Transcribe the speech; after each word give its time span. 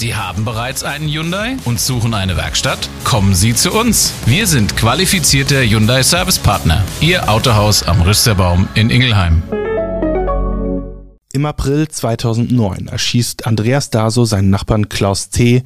Sie 0.00 0.14
haben 0.14 0.46
bereits 0.46 0.82
einen 0.82 1.10
Hyundai 1.10 1.58
und 1.66 1.78
suchen 1.78 2.14
eine 2.14 2.38
Werkstatt? 2.38 2.88
Kommen 3.04 3.34
Sie 3.34 3.54
zu 3.54 3.70
uns. 3.70 4.14
Wir 4.24 4.46
sind 4.46 4.74
qualifizierte 4.74 5.60
Hyundai 5.60 6.02
Service 6.02 6.38
Partner. 6.38 6.82
Ihr 7.02 7.28
Autohaus 7.28 7.82
am 7.82 8.00
Rüsterbaum 8.00 8.66
in 8.74 8.88
Ingelheim. 8.88 9.42
Im 11.34 11.44
April 11.44 11.86
2009 11.86 12.88
erschießt 12.88 13.46
Andreas 13.46 13.90
Daso 13.90 14.24
seinen 14.24 14.48
Nachbarn 14.48 14.88
Klaus 14.88 15.28
T., 15.28 15.64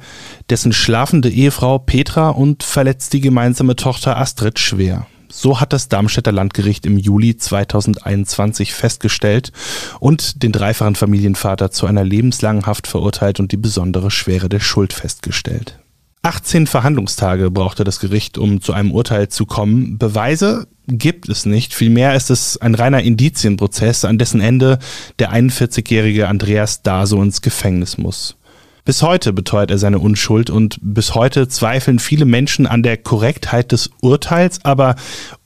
dessen 0.49 0.73
schlafende 0.73 1.29
Ehefrau 1.29 1.79
Petra 1.79 2.27
und 2.27 2.61
verletzt 2.61 3.13
die 3.13 3.21
gemeinsame 3.21 3.77
Tochter 3.77 4.17
Astrid 4.17 4.59
schwer. 4.59 5.07
So 5.37 5.59
hat 5.59 5.73
das 5.73 5.89
Darmstädter 5.89 6.31
Landgericht 6.31 6.85
im 6.85 6.97
Juli 6.97 7.35
2021 7.35 8.73
festgestellt 8.73 9.51
und 9.99 10.41
den 10.43 10.53
dreifachen 10.53 10.95
Familienvater 10.95 11.71
zu 11.71 11.87
einer 11.87 12.05
lebenslangen 12.05 12.65
Haft 12.65 12.87
verurteilt 12.87 13.41
und 13.41 13.51
die 13.51 13.57
besondere 13.57 14.11
Schwere 14.11 14.47
der 14.47 14.61
Schuld 14.61 14.93
festgestellt. 14.93 15.77
18 16.21 16.67
Verhandlungstage 16.67 17.51
brauchte 17.51 17.83
das 17.83 17.99
Gericht, 17.99 18.37
um 18.37 18.61
zu 18.61 18.71
einem 18.71 18.93
Urteil 18.93 19.27
zu 19.27 19.45
kommen. 19.45 19.97
Beweise 19.97 20.67
gibt 20.87 21.27
es 21.27 21.45
nicht. 21.45 21.73
Vielmehr 21.73 22.15
ist 22.15 22.31
es 22.31 22.55
ein 22.57 22.73
reiner 22.73 23.03
Indizienprozess, 23.03 24.05
an 24.05 24.17
dessen 24.17 24.39
Ende 24.39 24.79
der 25.19 25.33
41-jährige 25.33 26.29
Andreas 26.29 26.81
Daso 26.81 27.21
ins 27.21 27.41
Gefängnis 27.41 27.97
muss. 27.97 28.37
Bis 28.85 29.01
heute 29.01 29.33
beteuert 29.33 29.71
er 29.71 29.79
seine 29.79 29.97
Unschuld 29.97 30.51
und 30.51 30.77
bis 30.79 31.15
heute 31.15 31.47
zweifeln 31.47 31.97
viele 31.97 32.25
Menschen 32.25 32.67
an 32.67 32.83
der 32.83 32.97
Korrektheit 32.97 33.71
des 33.71 33.89
Urteils, 33.99 34.63
aber 34.63 34.95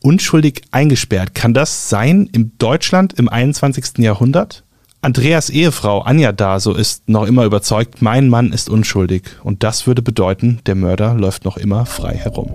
unschuldig 0.03 0.63
eingesperrt. 0.71 1.35
Kann 1.35 1.53
das 1.53 1.87
sein 1.87 2.29
in 2.33 2.51
Deutschland 2.57 3.13
im 3.13 3.29
21. 3.29 3.99
Jahrhundert? 3.99 4.65
Andreas 5.01 5.49
Ehefrau 5.49 6.01
Anja 6.01 6.33
Daso 6.33 6.73
ist 6.73 7.07
noch 7.07 7.25
immer 7.25 7.45
überzeugt, 7.45 8.01
mein 8.01 8.27
Mann 8.27 8.51
ist 8.51 8.69
unschuldig. 8.69 9.23
Und 9.41 9.63
das 9.63 9.87
würde 9.87 10.01
bedeuten, 10.01 10.59
der 10.65 10.75
Mörder 10.75 11.13
läuft 11.13 11.45
noch 11.45 11.55
immer 11.55 11.85
frei 11.85 12.15
herum. 12.15 12.51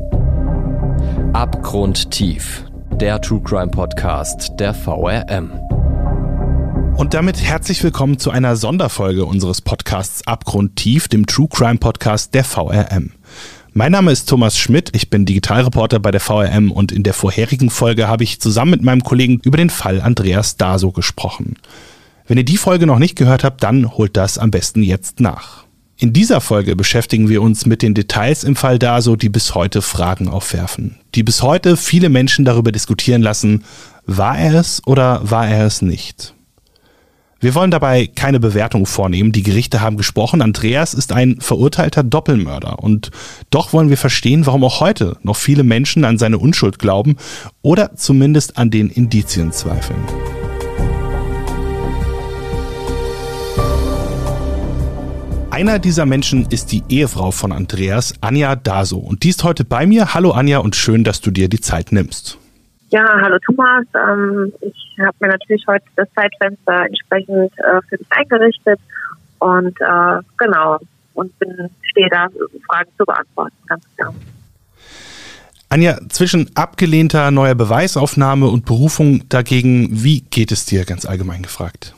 Abgrundtief. 1.33 2.63
Der 3.01 3.23
True 3.23 3.41
Crime 3.43 3.71
Podcast 3.71 4.53
der 4.61 4.75
VRM. 4.75 5.64
Und 6.97 7.13
damit 7.13 7.43
herzlich 7.43 7.83
willkommen 7.83 8.19
zu 8.19 8.31
einer 8.31 8.55
Sonderfolge 8.55 9.25
unseres 9.25 9.61
Podcasts 9.61 10.27
Abgrundtief, 10.29 11.09
dem 11.09 11.27
True 11.27 11.49
Crime 11.51 11.79
Podcast 11.79 12.35
der 12.35 12.45
VRM. 12.45 13.11
Mein 13.73 13.91
Name 13.91 14.13
ist 14.13 14.29
Thomas 14.29 14.57
Schmidt, 14.57 14.91
ich 14.95 15.11
bin 15.11 15.27
Digitalreporter 15.27 15.99
bei 15.99 16.13
der 16.13 16.21
VRM 16.21 16.71
und 16.71 16.93
in 16.93 17.03
der 17.03 17.13
vorherigen 17.13 17.71
Folge 17.71 18.07
habe 18.07 18.23
ich 18.23 18.41
zusammen 18.41 18.71
mit 18.71 18.83
meinem 18.85 19.03
Kollegen 19.03 19.41
über 19.43 19.57
den 19.57 19.71
Fall 19.71 20.01
Andreas 20.01 20.57
Daso 20.57 20.93
gesprochen. 20.93 21.57
Wenn 22.29 22.39
ihr 22.39 22.45
die 22.45 22.57
Folge 22.57 22.87
noch 22.87 23.01
nicht 23.01 23.17
gehört 23.17 23.43
habt, 23.43 23.65
dann 23.65 23.97
holt 23.97 24.17
das 24.17 24.39
am 24.39 24.53
besten 24.53 24.85
jetzt 24.85 25.19
nach. 25.19 25.65
In 25.97 26.13
dieser 26.13 26.41
Folge 26.41 26.77
beschäftigen 26.77 27.29
wir 27.29 27.43
uns 27.43 27.67
mit 27.67 27.83
den 27.83 27.95
Details 27.95 28.45
im 28.45 28.55
Fall 28.55 28.79
Daso, 28.79 29.17
die 29.17 29.29
bis 29.29 29.57
heute 29.57 29.83
Fragen 29.83 30.29
aufwerfen, 30.29 30.99
die 31.17 31.25
bis 31.25 31.43
heute 31.43 31.77
viele 31.77 32.09
Menschen 32.09 32.45
darüber 32.45 32.71
diskutieren 32.71 33.23
lassen, 33.23 33.65
war 34.07 34.39
er 34.39 34.55
es 34.55 34.81
oder 34.87 35.29
war 35.29 35.49
er 35.49 35.67
es 35.67 35.83
nicht. 35.83 36.35
Wir 37.45 37.55
wollen 37.55 37.71
dabei 37.71 38.07
keine 38.07 38.41
Bewertung 38.41 38.87
vornehmen. 38.87 39.31
Die 39.31 39.43
Gerichte 39.43 39.83
haben 39.83 39.99
gesprochen. 39.99 40.41
Andreas 40.41 40.95
ist 40.95 41.13
ein 41.13 41.43
verurteilter 41.43 42.03
Doppelmörder. 42.03 42.79
Und 42.79 43.11
doch 43.51 43.75
wollen 43.75 43.91
wir 43.91 43.99
verstehen, 43.99 44.47
warum 44.47 44.65
auch 44.65 44.81
heute 44.81 45.19
noch 45.23 45.37
viele 45.37 45.63
Menschen 45.63 46.07
an 46.07 46.17
seine 46.17 46.39
Unschuld 46.39 46.79
glauben 46.79 47.17
oder 47.61 47.97
zumindest 47.97 48.57
an 48.57 48.71
den 48.71 48.89
Indizien 48.89 49.53
zweifeln. 49.53 49.99
Einer 55.51 55.79
dieser 55.79 56.07
Menschen 56.07 56.47
ist 56.49 56.73
die 56.73 56.83
Ehefrau 56.89 57.31
von 57.31 57.53
Andreas, 57.53 58.15
Anja 58.23 58.57
Daso. 58.57 58.97
Und 58.97 59.23
die 59.23 59.29
ist 59.29 59.45
heute 59.45 59.67
bei 59.67 59.85
mir. 59.85 60.15
Hallo 60.15 60.31
Anja 60.31 60.61
und 60.61 60.77
schön, 60.77 61.05
dass 61.05 61.21
du 61.21 61.31
dir 61.31 61.51
die 61.51 61.61
Zeit 61.61 61.93
nimmst. 61.93 62.39
Ja, 62.95 63.21
hallo 63.21 63.37
Thomas. 63.45 63.85
Ähm, 63.97 64.53
ich 64.61 64.97
habe 65.01 65.17
mir 65.19 65.27
natürlich 65.27 65.65
heute 65.67 65.85
das 65.97 66.07
Zeitfenster 66.15 66.87
entsprechend 66.87 67.53
äh, 67.59 67.81
für 67.89 67.97
dich 67.97 68.07
eingerichtet 68.11 68.79
und 69.41 69.77
äh, 69.81 70.21
genau 70.39 70.79
und 71.15 71.37
bin 71.41 71.71
stehe 71.91 72.09
da, 72.09 72.29
Fragen 72.69 72.91
zu 72.97 73.05
beantworten, 73.05 73.57
ganz 73.67 73.83
klar. 73.97 74.15
Anja, 75.71 75.99
zwischen 76.09 76.53
abgelehnter 76.55 77.33
neuer 77.33 77.57
Beweisaufnahme 77.57 78.47
und 78.47 78.65
Berufung 78.65 79.29
dagegen, 79.29 79.89
wie 79.91 80.21
geht 80.21 80.53
es 80.53 80.65
dir 80.65 80.85
ganz 80.85 81.05
allgemein 81.05 81.43
gefragt? 81.43 81.97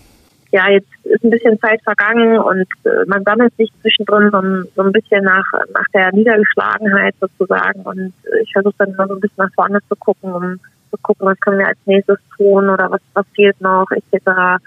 Ja, 0.50 0.70
jetzt 0.70 0.88
ist 1.04 1.22
ein 1.22 1.28
bisschen 1.28 1.60
Zeit 1.60 1.82
vergangen 1.82 2.38
und 2.38 2.66
äh, 2.84 3.04
man 3.06 3.22
sammelt 3.24 3.54
sich 3.58 3.70
zwischendrin 3.82 4.30
so, 4.32 4.70
so, 4.74 4.82
ein 4.82 4.92
bisschen 4.92 5.24
nach, 5.24 5.44
nach 5.74 5.86
der 5.92 6.10
Niedergeschlagenheit 6.12 7.14
sozusagen 7.20 7.82
und 7.82 8.14
ich 8.42 8.50
versuche 8.54 8.74
dann 8.78 8.94
immer 8.94 9.06
so 9.08 9.14
ein 9.14 9.20
bisschen 9.20 9.44
nach 9.44 9.52
vorne 9.54 9.78
zu 9.90 9.96
gucken, 9.96 10.32
um 10.32 10.58
zu 10.90 10.96
gucken, 11.02 11.26
was 11.26 11.38
können 11.40 11.58
wir 11.58 11.68
als 11.68 11.78
nächstes 11.84 12.18
tun 12.36 12.68
oder 12.68 12.90
was, 12.90 13.00
was 13.14 13.26
fehlt 13.34 13.60
noch, 13.60 13.86
etc. 13.90 14.62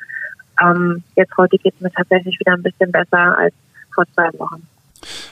Ähm, 0.61 1.03
jetzt 1.15 1.35
heute 1.37 1.57
geht 1.57 1.73
es 1.75 1.81
mir 1.81 1.91
tatsächlich 1.91 2.39
wieder 2.39 2.53
ein 2.53 2.63
bisschen 2.63 2.91
besser 2.91 3.37
als 3.37 3.53
vor 3.93 4.05
zwei 4.13 4.29
Wochen. 4.39 4.67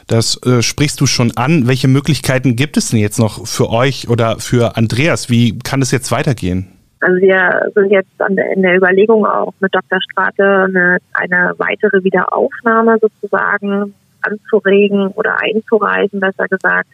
Das 0.08 0.42
äh, 0.46 0.62
sprichst 0.62 1.02
du 1.02 1.06
schon 1.06 1.36
an. 1.36 1.68
Welche 1.68 1.88
Möglichkeiten 1.88 2.56
gibt 2.56 2.78
es 2.78 2.90
denn 2.90 3.00
jetzt 3.00 3.20
noch 3.20 3.46
für 3.46 3.70
euch 3.70 4.10
oder 4.10 4.40
für 4.40 4.78
Andreas? 4.78 5.30
Wie 5.30 5.60
kann 5.60 5.82
es 5.82 5.92
jetzt 5.92 6.12
weitergehen? 6.12 6.72
Also 7.00 7.18
wir 7.22 7.70
sind 7.76 7.92
jetzt 7.92 8.10
in 8.28 8.62
der 8.64 8.76
Überlegung 8.76 9.26
auch 9.26 9.54
mit 9.60 9.74
Dr. 9.76 10.00
Strate 10.10 10.66
eine, 10.68 10.98
eine 11.14 11.54
weitere 11.58 12.04
Wiederaufnahme 12.04 12.98
sozusagen 13.00 13.94
anzuregen 14.22 15.10
oder 15.10 15.38
einzureichen, 15.40 16.20
besser 16.20 16.48
gesagt 16.48 16.90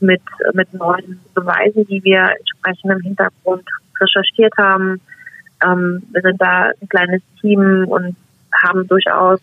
mit, 0.00 0.22
mit 0.52 0.72
neuen 0.74 1.20
Beweisen, 1.34 1.86
die 1.86 2.02
wir 2.04 2.30
entsprechend 2.38 2.92
im 2.92 3.00
Hintergrund 3.00 3.64
recherchiert 4.00 4.52
haben. 4.58 5.00
Ähm, 5.64 6.02
wir 6.12 6.22
sind 6.22 6.40
da 6.40 6.70
ein 6.80 6.88
kleines 6.88 7.22
Team 7.40 7.86
und 7.88 8.16
haben 8.62 8.86
durchaus 8.88 9.40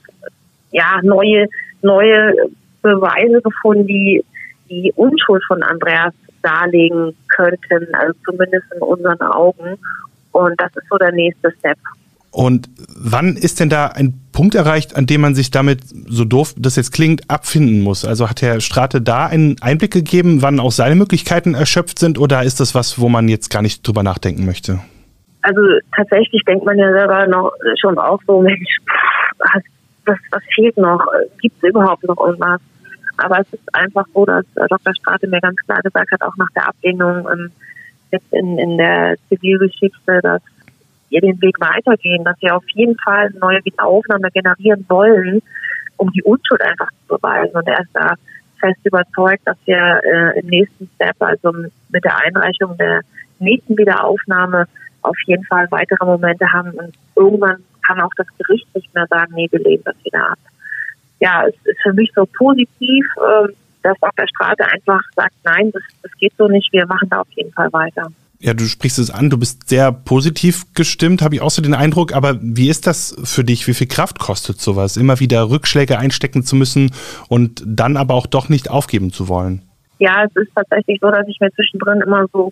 ja 0.71 0.99
neue 1.03 1.47
neue 1.81 2.33
Beweise 2.81 3.41
gefunden, 3.41 3.87
die 3.87 4.23
die 4.69 4.91
Unschuld 4.95 5.43
von 5.45 5.61
Andreas 5.61 6.13
darlegen 6.41 7.15
könnten, 7.29 7.93
also 7.93 8.13
zumindest 8.25 8.65
in 8.73 8.81
unseren 8.81 9.21
Augen. 9.21 9.77
Und 10.31 10.59
das 10.59 10.75
ist 10.75 10.87
so 10.89 10.97
der 10.97 11.11
nächste 11.11 11.51
Step. 11.59 11.77
Und 12.33 12.67
wann 12.87 13.37
ist 13.37 13.59
denn 13.59 13.69
da 13.69 13.89
ein 13.89 14.19
Punkt 14.31 14.55
erreicht, 14.55 14.95
an 14.95 15.05
dem 15.05 15.21
man 15.21 15.35
sich 15.35 15.51
damit, 15.51 15.81
so 16.07 16.25
doof 16.25 16.55
das 16.57 16.75
jetzt 16.75 16.91
klingt, 16.91 17.29
abfinden 17.29 17.81
muss? 17.81 18.05
Also 18.05 18.27
hat 18.27 18.41
Herr 18.41 18.59
Strate 18.59 19.01
da 19.01 19.27
einen 19.27 19.55
Einblick 19.61 19.93
gegeben, 19.93 20.41
wann 20.41 20.59
auch 20.59 20.71
seine 20.71 20.95
Möglichkeiten 20.95 21.53
erschöpft 21.53 21.99
sind 21.99 22.17
oder 22.17 22.41
ist 22.41 22.59
das 22.59 22.73
was, 22.73 22.99
wo 22.99 23.07
man 23.07 23.29
jetzt 23.29 23.51
gar 23.51 23.61
nicht 23.61 23.87
drüber 23.87 24.01
nachdenken 24.01 24.47
möchte? 24.47 24.79
Also 25.43 25.61
tatsächlich 25.95 26.41
denkt 26.47 26.65
man 26.65 26.79
ja 26.79 26.91
selber 26.91 27.27
noch 27.27 27.51
schon 27.79 27.99
auch 27.99 28.19
so, 28.25 28.41
Mensch, 28.41 28.77
was, 29.37 29.63
was, 30.05 30.17
was 30.31 30.41
fehlt 30.55 30.75
noch? 30.77 31.05
Gibt 31.39 31.55
es 31.61 31.69
überhaupt 31.69 32.03
noch 32.03 32.17
irgendwas? 32.17 32.61
Aber 33.17 33.41
es 33.41 33.53
ist 33.53 33.75
einfach 33.75 34.07
so, 34.11 34.25
dass 34.25 34.43
Dr. 34.55 34.95
Strate 34.95 35.27
mir 35.27 35.39
ganz 35.39 35.57
klar 35.67 35.83
gesagt 35.83 36.11
hat, 36.11 36.23
auch 36.23 36.35
nach 36.37 36.49
der 36.55 36.67
Ablehnung 36.67 37.27
ähm, 37.31 37.51
jetzt 38.11 38.33
in, 38.33 38.57
in 38.57 38.79
der 38.79 39.17
Zivilgeschichte, 39.29 40.19
dass 40.23 40.41
wir 41.13 41.21
den 41.21 41.41
Weg 41.41 41.59
weitergehen, 41.59 42.23
dass 42.23 42.41
wir 42.41 42.55
auf 42.55 42.67
jeden 42.73 42.97
Fall 42.97 43.27
eine 43.27 43.39
neue 43.39 43.63
Wiederaufnahme 43.63 44.29
generieren 44.31 44.85
wollen, 44.89 45.41
um 45.97 46.11
die 46.11 46.23
Unschuld 46.23 46.61
einfach 46.61 46.89
zu 47.07 47.15
beweisen. 47.15 47.55
Und 47.55 47.67
er 47.67 47.81
ist 47.81 47.91
da 47.93 48.15
fest 48.59 48.79
überzeugt, 48.83 49.41
dass 49.45 49.57
wir 49.65 50.01
äh, 50.03 50.39
im 50.39 50.47
nächsten 50.47 50.89
Step, 50.95 51.15
also 51.19 51.51
mit 51.51 52.03
der 52.03 52.17
Einreichung 52.17 52.75
der 52.77 53.01
nächsten 53.39 53.77
Wiederaufnahme, 53.77 54.65
auf 55.03 55.17
jeden 55.25 55.43
Fall 55.45 55.67
weitere 55.69 56.03
Momente 56.05 56.51
haben. 56.51 56.71
Und 56.71 56.93
irgendwann 57.15 57.63
kann 57.85 58.01
auch 58.01 58.11
das 58.17 58.27
Gericht 58.39 58.65
nicht 58.73 58.93
mehr 58.95 59.05
sagen, 59.07 59.33
nee, 59.35 59.47
wir 59.51 59.59
lehnen 59.59 59.83
das 59.85 59.95
wieder 60.03 60.31
ab. 60.31 60.39
Ja, 61.19 61.45
es 61.45 61.55
ist 61.65 61.81
für 61.83 61.93
mich 61.93 62.11
so 62.15 62.25
positiv, 62.25 63.05
äh, 63.17 63.53
dass 63.83 63.97
Dr. 63.99 64.27
Strate 64.29 64.65
einfach 64.65 65.01
sagt, 65.15 65.35
nein, 65.43 65.71
das, 65.73 65.83
das 66.01 66.11
geht 66.13 66.33
so 66.37 66.47
nicht, 66.47 66.71
wir 66.71 66.87
machen 66.87 67.09
da 67.09 67.19
auf 67.19 67.31
jeden 67.35 67.51
Fall 67.51 67.71
weiter 67.71 68.07
ja, 68.43 68.53
du 68.53 68.65
sprichst 68.65 68.99
es 68.99 69.09
an, 69.09 69.29
du 69.29 69.37
bist 69.37 69.69
sehr 69.69 69.93
positiv 69.93 70.65
gestimmt, 70.73 71.21
habe 71.21 71.35
ich 71.35 71.41
auch 71.41 71.49
so 71.49 71.61
den 71.61 71.73
Eindruck. 71.73 72.13
Aber 72.13 72.37
wie 72.41 72.69
ist 72.69 72.85
das 72.87 73.15
für 73.23 73.45
dich? 73.45 73.67
Wie 73.67 73.73
viel 73.73 73.87
Kraft 73.87 74.19
kostet 74.19 74.59
sowas? 74.59 74.97
Immer 74.97 75.21
wieder 75.21 75.49
Rückschläge 75.49 75.97
einstecken 75.97 76.43
zu 76.43 76.57
müssen 76.57 76.91
und 77.29 77.63
dann 77.65 77.95
aber 77.95 78.15
auch 78.15 78.27
doch 78.27 78.49
nicht 78.49 78.69
aufgeben 78.69 79.13
zu 79.13 79.29
wollen? 79.29 79.61
Ja, 79.99 80.25
es 80.25 80.35
ist 80.35 80.51
tatsächlich 80.53 80.99
so, 80.99 81.09
dass 81.09 81.25
ich 81.29 81.39
mir 81.39 81.53
zwischendrin 81.53 82.01
immer 82.01 82.25
so, 82.33 82.51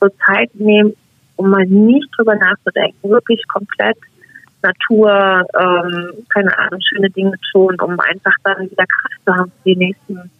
so 0.00 0.08
Zeit 0.26 0.50
nehme, 0.54 0.92
um 1.36 1.50
mal 1.50 1.66
nicht 1.66 2.08
drüber 2.16 2.34
nachzudenken. 2.34 3.08
Wirklich 3.08 3.46
komplett 3.46 3.98
Natur, 4.60 5.46
ähm, 5.56 6.14
keine 6.30 6.58
Ahnung, 6.58 6.80
schöne 6.80 7.10
Dinge 7.10 7.34
tun, 7.52 7.76
um 7.80 8.00
einfach 8.00 8.34
dann 8.42 8.68
wieder 8.68 8.86
Kraft 8.86 9.24
zu 9.24 9.32
haben 9.32 9.52
für 9.62 9.70
die 9.70 9.76
nächsten, 9.76 10.30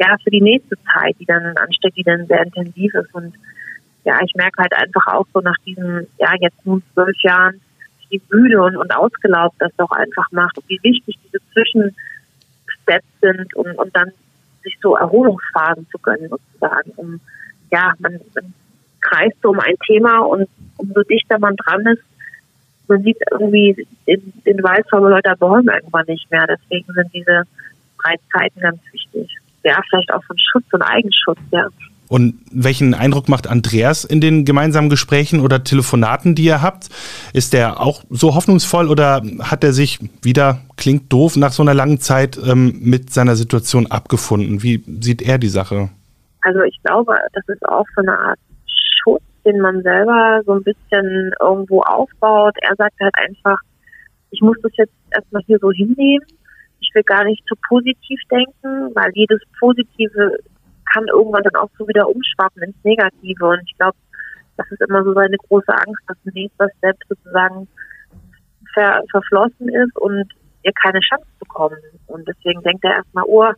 ja, 0.00 0.16
für 0.24 0.30
die 0.30 0.40
nächste 0.40 0.74
Zeit, 0.92 1.14
die 1.20 1.24
dann 1.24 1.56
ansteht, 1.56 1.94
die 1.96 2.02
dann 2.02 2.26
sehr 2.26 2.42
intensiv 2.42 2.92
ist 2.94 3.14
und 3.14 3.32
ja, 4.04 4.18
ich 4.24 4.34
merke 4.34 4.62
halt 4.62 4.74
einfach 4.74 5.06
auch 5.06 5.26
so 5.32 5.40
nach 5.40 5.56
diesen, 5.66 6.06
ja, 6.18 6.32
jetzt 6.40 6.64
nun 6.64 6.82
zwölf 6.92 7.16
Jahren, 7.22 7.60
wie 8.10 8.20
müde 8.30 8.62
und, 8.62 8.76
und 8.76 8.94
ausgelaugt 8.94 9.56
das 9.58 9.72
doch 9.76 9.90
einfach 9.90 10.30
macht 10.30 10.56
und 10.58 10.68
wie 10.68 10.80
wichtig 10.82 11.18
diese 11.24 11.38
Zwischen 11.52 11.96
Steps 12.82 13.06
sind, 13.20 13.54
um, 13.56 13.66
um 13.76 13.90
dann 13.92 14.12
sich 14.62 14.76
so 14.82 14.96
Erholungsphasen 14.96 15.86
zu 15.90 15.98
gönnen, 15.98 16.28
sozusagen. 16.28 16.90
Um, 16.96 17.20
ja, 17.70 17.92
man, 17.98 18.20
man 18.34 18.54
kreist 19.00 19.36
so 19.42 19.50
um 19.50 19.60
ein 19.60 19.76
Thema 19.86 20.18
und 20.20 20.48
umso 20.76 21.02
dichter 21.02 21.38
man 21.38 21.56
dran 21.56 21.86
ist, 21.86 22.02
man 22.88 23.02
sieht 23.02 23.18
irgendwie 23.30 23.86
den, 24.06 24.32
den 24.44 24.62
Wald 24.62 24.86
vor 24.90 25.08
lauter 25.08 25.36
Bäume 25.36 25.72
irgendwann 25.74 26.06
nicht 26.06 26.30
mehr. 26.30 26.46
Deswegen 26.46 26.92
sind 26.92 27.12
diese 27.14 27.44
drei 28.02 28.16
Zeiten 28.32 28.60
ganz 28.60 28.80
wichtig. 28.92 29.34
Ja, 29.62 29.80
vielleicht 29.88 30.12
auch 30.12 30.22
von 30.24 30.36
Schutz 30.38 30.66
und 30.72 30.82
Eigenschutz, 30.82 31.38
ja. 31.50 31.68
Und 32.14 32.38
welchen 32.52 32.94
Eindruck 32.94 33.28
macht 33.28 33.48
Andreas 33.48 34.04
in 34.04 34.20
den 34.20 34.44
gemeinsamen 34.44 34.88
Gesprächen 34.88 35.40
oder 35.40 35.64
Telefonaten, 35.64 36.36
die 36.36 36.44
ihr 36.44 36.62
habt? 36.62 36.88
Ist 37.32 37.52
der 37.52 37.80
auch 37.80 38.04
so 38.08 38.36
hoffnungsvoll 38.36 38.88
oder 38.88 39.20
hat 39.40 39.64
er 39.64 39.72
sich 39.72 39.98
wieder, 40.22 40.60
klingt 40.76 41.12
doof, 41.12 41.34
nach 41.34 41.50
so 41.50 41.64
einer 41.64 41.74
langen 41.74 41.98
Zeit 41.98 42.38
ähm, 42.38 42.78
mit 42.80 43.12
seiner 43.12 43.34
Situation 43.34 43.88
abgefunden? 43.88 44.62
Wie 44.62 44.84
sieht 45.00 45.22
er 45.22 45.38
die 45.38 45.48
Sache? 45.48 45.88
Also 46.42 46.60
ich 46.62 46.80
glaube, 46.84 47.16
das 47.32 47.48
ist 47.48 47.66
auch 47.68 47.86
so 47.96 48.02
eine 48.02 48.16
Art 48.16 48.38
Schutz, 49.02 49.24
den 49.44 49.58
man 49.58 49.82
selber 49.82 50.40
so 50.46 50.52
ein 50.52 50.62
bisschen 50.62 51.32
irgendwo 51.40 51.80
aufbaut. 51.80 52.54
Er 52.62 52.76
sagt 52.76 52.94
halt 53.00 53.14
einfach, 53.16 53.58
ich 54.30 54.40
muss 54.40 54.56
das 54.62 54.70
jetzt 54.76 54.94
erstmal 55.10 55.42
hier 55.46 55.58
so 55.60 55.72
hinnehmen. 55.72 56.24
Ich 56.78 56.94
will 56.94 57.02
gar 57.02 57.24
nicht 57.24 57.42
zu 57.48 57.56
positiv 57.68 58.20
denken, 58.30 58.94
weil 58.94 59.10
jedes 59.14 59.40
Positive 59.58 60.38
kann 60.94 61.06
irgendwann 61.08 61.42
dann 61.42 61.56
auch 61.56 61.70
so 61.76 61.86
wieder 61.88 62.08
umschwappen 62.08 62.62
ins 62.62 62.84
Negative. 62.84 63.46
Und 63.46 63.60
ich 63.66 63.76
glaube, 63.76 63.96
das 64.56 64.70
ist 64.70 64.80
immer 64.82 65.02
so 65.02 65.12
seine 65.12 65.36
große 65.36 65.72
Angst, 65.72 66.02
dass 66.06 66.16
ein 66.24 66.32
nächster 66.34 66.68
Step 66.78 66.96
sozusagen 67.08 67.68
ver 68.72 69.02
verflossen 69.10 69.68
ist 69.68 69.96
und 69.98 70.26
ihr 70.62 70.72
keine 70.82 71.00
Chance 71.00 71.26
bekommen. 71.38 71.78
Und 72.06 72.26
deswegen 72.28 72.62
denkt 72.62 72.84
er 72.84 72.96
erstmal, 72.96 73.24
oh, 73.26 73.52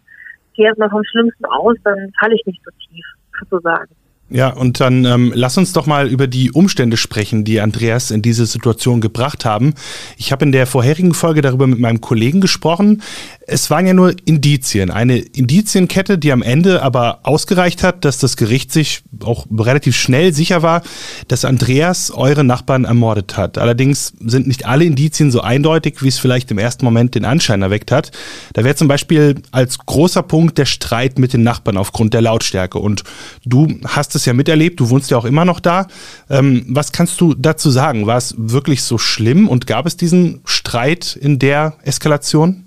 geh 0.54 0.64
erstmal 0.64 0.90
vom 0.90 1.04
Schlimmsten 1.04 1.44
aus, 1.46 1.76
dann 1.84 2.12
falle 2.18 2.34
ich 2.34 2.46
nicht 2.46 2.62
so 2.64 2.70
tief, 2.88 3.04
sozusagen. 3.38 3.94
Ja, 4.28 4.48
und 4.48 4.80
dann 4.80 5.04
ähm, 5.04 5.32
lass 5.36 5.56
uns 5.56 5.72
doch 5.72 5.86
mal 5.86 6.08
über 6.08 6.26
die 6.26 6.50
Umstände 6.50 6.96
sprechen, 6.96 7.44
die 7.44 7.60
Andreas 7.60 8.10
in 8.10 8.22
diese 8.22 8.44
Situation 8.44 9.00
gebracht 9.00 9.44
haben. 9.44 9.74
Ich 10.16 10.32
habe 10.32 10.44
in 10.44 10.50
der 10.50 10.66
vorherigen 10.66 11.14
Folge 11.14 11.42
darüber 11.42 11.68
mit 11.68 11.78
meinem 11.78 12.00
Kollegen 12.00 12.40
gesprochen. 12.40 13.02
Es 13.46 13.70
waren 13.70 13.86
ja 13.86 13.94
nur 13.94 14.16
Indizien, 14.24 14.90
eine 14.90 15.18
Indizienkette, 15.18 16.18
die 16.18 16.32
am 16.32 16.42
Ende 16.42 16.82
aber 16.82 17.20
ausgereicht 17.22 17.84
hat, 17.84 18.04
dass 18.04 18.18
das 18.18 18.36
Gericht 18.36 18.72
sich 18.72 19.02
auch 19.22 19.46
relativ 19.56 19.94
schnell 19.94 20.34
sicher 20.34 20.60
war, 20.60 20.82
dass 21.28 21.44
Andreas 21.44 22.10
eure 22.10 22.42
Nachbarn 22.42 22.84
ermordet 22.84 23.36
hat. 23.36 23.58
Allerdings 23.58 24.14
sind 24.18 24.48
nicht 24.48 24.66
alle 24.66 24.84
Indizien 24.84 25.30
so 25.30 25.40
eindeutig, 25.40 26.02
wie 26.02 26.08
es 26.08 26.18
vielleicht 26.18 26.50
im 26.50 26.58
ersten 26.58 26.84
Moment 26.84 27.14
den 27.14 27.24
Anschein 27.24 27.62
erweckt 27.62 27.92
hat. 27.92 28.10
Da 28.54 28.64
wäre 28.64 28.74
zum 28.74 28.88
Beispiel 28.88 29.36
als 29.52 29.78
großer 29.78 30.24
Punkt 30.24 30.58
der 30.58 30.66
Streit 30.66 31.20
mit 31.20 31.32
den 31.32 31.44
Nachbarn 31.44 31.76
aufgrund 31.76 32.12
der 32.12 32.22
Lautstärke. 32.22 32.80
Und 32.80 33.04
du 33.44 33.68
hast 33.86 34.15
es 34.16 34.26
ja 34.26 34.32
miterlebt, 34.32 34.80
du 34.80 34.90
wohnst 34.90 35.10
ja 35.10 35.16
auch 35.16 35.24
immer 35.24 35.44
noch 35.44 35.60
da. 35.60 35.86
Ähm, 36.28 36.64
was 36.68 36.92
kannst 36.92 37.20
du 37.20 37.34
dazu 37.34 37.70
sagen? 37.70 38.06
War 38.06 38.16
es 38.16 38.34
wirklich 38.36 38.82
so 38.82 38.98
schlimm 38.98 39.48
und 39.48 39.66
gab 39.66 39.86
es 39.86 39.96
diesen 39.96 40.42
Streit 40.44 41.16
in 41.16 41.38
der 41.38 41.74
Eskalation? 41.84 42.64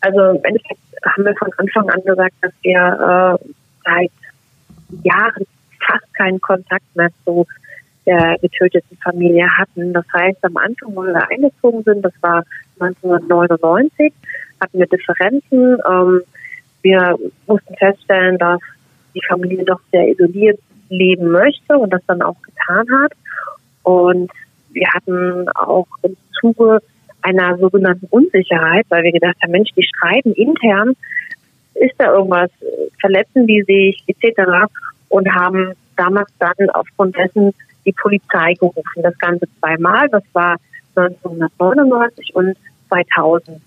Also 0.00 0.20
im 0.20 0.44
Endeffekt 0.44 0.80
haben 1.04 1.24
wir 1.24 1.34
von 1.38 1.50
Anfang 1.56 1.88
an 1.90 2.02
gesagt, 2.04 2.34
dass 2.42 2.52
wir 2.62 3.38
äh, 3.40 3.44
seit 3.84 4.10
Jahren 5.04 5.46
fast 5.86 6.14
keinen 6.14 6.40
Kontakt 6.40 6.84
mehr 6.94 7.10
zu 7.24 7.46
der 8.06 8.36
getöteten 8.40 8.96
Familie 8.98 9.46
hatten. 9.56 9.92
Das 9.92 10.04
heißt, 10.12 10.44
am 10.44 10.56
Anfang, 10.56 10.94
wo 10.94 11.02
wir 11.02 11.30
eingezogen 11.30 11.82
sind, 11.84 12.02
das 12.02 12.12
war 12.20 12.44
1999, 12.78 14.12
hatten 14.60 14.78
wir 14.78 14.86
Differenzen. 14.86 15.78
Ähm, 15.88 16.22
wir 16.82 17.16
mussten 17.46 17.74
feststellen, 17.76 18.38
dass 18.38 18.60
die 19.14 19.22
Familie 19.28 19.64
doch 19.64 19.80
sehr 19.92 20.08
isoliert 20.08 20.58
leben 20.90 21.30
möchte 21.30 21.78
und 21.78 21.92
das 21.92 22.02
dann 22.06 22.22
auch 22.22 22.36
getan 22.42 22.86
hat. 23.02 23.12
Und 23.82 24.30
wir 24.72 24.88
hatten 24.92 25.48
auch 25.50 25.86
im 26.02 26.16
Zuge 26.38 26.80
einer 27.22 27.56
sogenannten 27.58 28.06
Unsicherheit, 28.10 28.86
weil 28.88 29.04
wir 29.04 29.12
gedacht 29.12 29.36
haben, 29.42 29.52
Mensch, 29.52 29.70
die 29.76 29.86
streiten 29.86 30.32
intern, 30.32 30.94
ist 31.74 31.94
da 31.98 32.12
irgendwas, 32.12 32.50
verletzen 33.00 33.46
die 33.46 33.62
sich 33.62 34.02
etc. 34.06 34.70
und 35.08 35.32
haben 35.34 35.72
damals 35.96 36.30
dann 36.38 36.70
aufgrund 36.70 37.16
dessen 37.16 37.52
die 37.84 37.92
Polizei 37.92 38.54
gerufen. 38.54 39.02
Das 39.02 39.16
Ganze 39.18 39.46
zweimal, 39.58 40.08
das 40.08 40.24
war 40.32 40.56
1999 40.96 42.34
und 42.34 42.56
2000. 42.88 43.60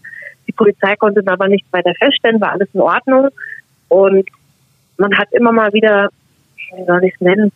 Die 0.48 0.52
Polizei 0.52 0.96
konnte 0.96 1.24
aber 1.26 1.48
nichts 1.48 1.72
weiter 1.72 1.94
feststellen, 1.96 2.42
war 2.42 2.52
alles 2.52 2.70
in 2.74 2.82
Ordnung 2.82 3.30
und 3.88 4.28
man 4.98 5.18
hat 5.18 5.32
immer 5.32 5.52
mal 5.52 5.72
wieder 5.74 6.10
wie 6.76 6.86
soll 6.86 7.04
ich 7.04 7.14
es 7.14 7.22
nennen, 7.22 7.52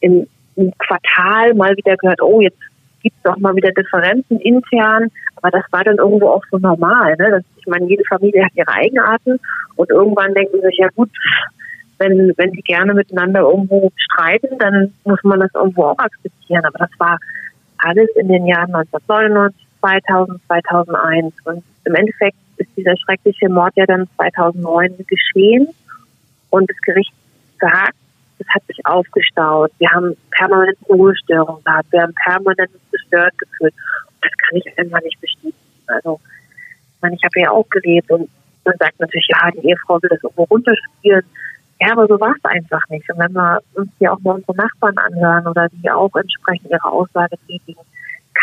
im, 0.00 0.26
im 0.56 0.72
Quartal 0.78 1.54
mal 1.54 1.76
wieder 1.76 1.96
gehört, 1.96 2.22
oh, 2.22 2.40
jetzt 2.40 2.58
gibt 3.02 3.16
es 3.22 3.30
auch 3.30 3.38
mal 3.38 3.54
wieder 3.54 3.70
Differenzen 3.72 4.40
intern, 4.40 5.10
aber 5.36 5.50
das 5.50 5.64
war 5.70 5.84
dann 5.84 5.96
irgendwo 5.96 6.28
auch 6.28 6.44
so 6.50 6.58
normal. 6.58 7.14
Ne? 7.18 7.30
Das, 7.30 7.42
ich 7.58 7.66
meine, 7.66 7.86
jede 7.86 8.02
Familie 8.08 8.44
hat 8.44 8.52
ihre 8.54 8.72
Eigenarten 8.72 9.38
und 9.76 9.90
irgendwann 9.90 10.34
denken 10.34 10.56
sie 10.60 10.66
sich, 10.66 10.78
ja 10.78 10.88
gut, 10.94 11.10
wenn, 11.98 12.32
wenn 12.36 12.52
die 12.52 12.62
gerne 12.62 12.94
miteinander 12.94 13.40
irgendwo 13.40 13.90
streiten, 13.96 14.58
dann 14.58 14.92
muss 15.04 15.22
man 15.22 15.40
das 15.40 15.50
irgendwo 15.54 15.84
auch 15.84 15.98
akzeptieren. 15.98 16.64
Aber 16.64 16.78
das 16.78 16.90
war 16.98 17.18
alles 17.78 18.08
in 18.16 18.28
den 18.28 18.46
Jahren 18.46 18.74
1999, 18.74 19.66
2000, 19.80 20.40
2001 20.46 21.34
und 21.44 21.62
im 21.84 21.94
Endeffekt 21.94 22.36
ist 22.56 22.68
dieser 22.76 22.96
schreckliche 22.96 23.48
Mord 23.48 23.72
ja 23.76 23.86
dann 23.86 24.08
2009 24.16 25.06
geschehen 25.06 25.68
und 26.50 26.68
das 26.68 26.76
Gericht 26.78 27.12
sagt, 27.60 27.94
es 28.38 28.46
hat 28.48 28.64
sich 28.66 28.84
aufgestaut. 28.86 29.70
Wir 29.78 29.90
haben 29.90 30.16
permanent 30.30 30.78
Ruhestörungen 30.88 31.62
gehabt. 31.64 31.92
Wir 31.92 32.02
haben 32.02 32.14
permanent 32.24 32.70
gestört 32.90 33.36
gefühlt. 33.38 33.74
Und 33.74 34.24
das 34.24 34.32
kann 34.38 34.58
ich 34.58 34.78
einfach 34.78 35.02
nicht 35.02 35.20
bestätigen. 35.20 35.54
Also, 35.86 36.20
ich 36.94 37.02
meine, 37.02 37.16
ich 37.16 37.22
habe 37.24 37.40
ja 37.40 37.50
auch 37.50 37.68
gelebt 37.68 38.10
und 38.10 38.28
man 38.64 38.76
sagt 38.78 39.00
natürlich, 39.00 39.28
ja, 39.28 39.50
die 39.50 39.68
Ehefrau 39.68 40.00
will 40.02 40.10
das 40.10 40.22
irgendwo 40.22 40.44
runterspielen. 40.44 41.24
Ja, 41.80 41.92
aber 41.92 42.06
so 42.06 42.20
war 42.20 42.34
es 42.36 42.44
einfach 42.44 42.82
nicht. 42.88 43.08
Und 43.10 43.18
wenn 43.18 43.32
wir 43.32 43.60
uns 43.74 43.90
hier 43.98 44.12
auch 44.12 44.20
mal 44.20 44.34
unsere 44.34 44.56
Nachbarn 44.56 44.98
anhören 44.98 45.46
oder 45.46 45.68
die 45.70 45.90
auch 45.90 46.14
entsprechend 46.16 46.70
ihre 46.70 46.84
Aussage 46.84 47.36
tätigen, 47.46 47.80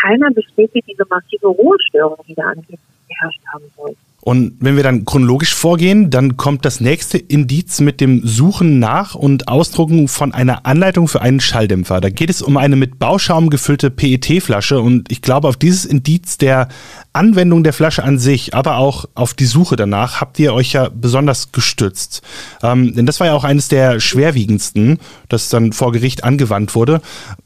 keiner 0.02 0.30
bestätigt 0.30 0.88
diese 0.88 1.04
massive 1.08 1.46
Ruhestörung, 1.48 2.18
die 2.26 2.34
da 2.34 2.44
angeblich 2.44 2.80
geherrscht 3.08 3.42
haben 3.52 3.64
soll. 3.76 3.96
Und 4.26 4.56
wenn 4.58 4.74
wir 4.74 4.82
dann 4.82 5.04
chronologisch 5.04 5.54
vorgehen, 5.54 6.10
dann 6.10 6.36
kommt 6.36 6.64
das 6.64 6.80
nächste 6.80 7.16
Indiz 7.16 7.78
mit 7.78 8.00
dem 8.00 8.26
Suchen 8.26 8.80
nach 8.80 9.14
und 9.14 9.46
Ausdrucken 9.46 10.08
von 10.08 10.34
einer 10.34 10.66
Anleitung 10.66 11.06
für 11.06 11.20
einen 11.20 11.38
Schalldämpfer. 11.38 12.00
Da 12.00 12.10
geht 12.10 12.28
es 12.28 12.42
um 12.42 12.56
eine 12.56 12.74
mit 12.74 12.98
Bauschaum 12.98 13.50
gefüllte 13.50 13.88
PET-Flasche 13.88 14.80
und 14.80 15.12
ich 15.12 15.22
glaube, 15.22 15.46
auf 15.46 15.56
dieses 15.56 15.84
Indiz 15.84 16.38
der 16.38 16.66
Anwendung 17.12 17.62
der 17.62 17.72
Flasche 17.72 18.02
an 18.02 18.18
sich, 18.18 18.52
aber 18.52 18.78
auch 18.78 19.04
auf 19.14 19.32
die 19.32 19.44
Suche 19.44 19.76
danach, 19.76 20.20
habt 20.20 20.40
ihr 20.40 20.52
euch 20.52 20.72
ja 20.72 20.88
besonders 20.92 21.52
gestützt. 21.52 22.22
Ähm, 22.64 22.96
denn 22.96 23.06
das 23.06 23.20
war 23.20 23.28
ja 23.28 23.34
auch 23.34 23.44
eines 23.44 23.68
der 23.68 24.00
schwerwiegendsten, 24.00 24.98
das 25.28 25.50
dann 25.50 25.72
vor 25.72 25.92
Gericht 25.92 26.24
angewandt 26.24 26.74
wurde. 26.74 27.00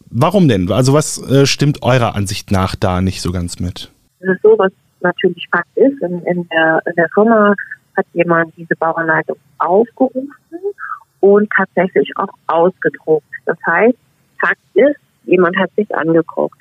Warum 0.08 0.48
denn? 0.48 0.72
Also 0.72 0.94
was 0.94 1.18
äh, 1.18 1.44
stimmt 1.44 1.82
eurer 1.82 2.14
Ansicht 2.14 2.50
nach 2.50 2.74
da 2.74 3.02
nicht 3.02 3.20
so 3.20 3.32
ganz 3.32 3.60
mit? 3.60 3.90
Das 4.20 4.30
ist 4.34 4.42
so, 4.42 4.54
was 4.56 4.72
natürlich 5.02 5.46
Fakt 5.50 5.76
ist, 5.76 6.00
in, 6.02 6.22
in, 6.24 6.48
der, 6.48 6.82
in 6.86 6.94
der 6.96 7.08
Firma 7.14 7.54
hat 7.96 8.06
jemand 8.12 8.56
diese 8.56 8.74
Bauanleitung 8.76 9.36
aufgerufen 9.58 10.32
und 11.20 11.50
tatsächlich 11.56 12.10
auch 12.16 12.32
ausgedruckt. 12.46 13.26
Das 13.46 13.58
heißt, 13.66 13.96
Fakt 14.40 14.60
ist, 14.74 14.96
jemand 15.24 15.56
hat 15.58 15.70
sich 15.76 15.94
angeguckt. 15.94 16.58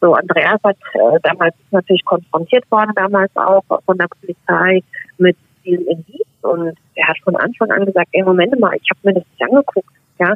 So, 0.00 0.12
Andreas 0.12 0.60
hat 0.62 0.76
äh, 0.92 1.18
damals 1.22 1.54
natürlich 1.70 2.04
konfrontiert 2.04 2.70
worden, 2.70 2.92
damals 2.94 3.34
auch 3.36 3.64
von 3.86 3.96
der 3.96 4.08
Polizei 4.20 4.82
mit 5.16 5.36
diesem 5.64 5.86
Indiz 5.86 6.26
und 6.42 6.76
er 6.94 7.08
hat 7.08 7.16
von 7.24 7.36
Anfang 7.36 7.70
an 7.70 7.86
gesagt, 7.86 8.08
ey, 8.12 8.22
Moment 8.22 8.58
mal, 8.60 8.76
ich 8.76 8.88
habe 8.90 9.00
mir 9.02 9.14
das 9.14 9.24
nicht 9.30 9.42
angeguckt. 9.42 9.88
Ja, 10.18 10.34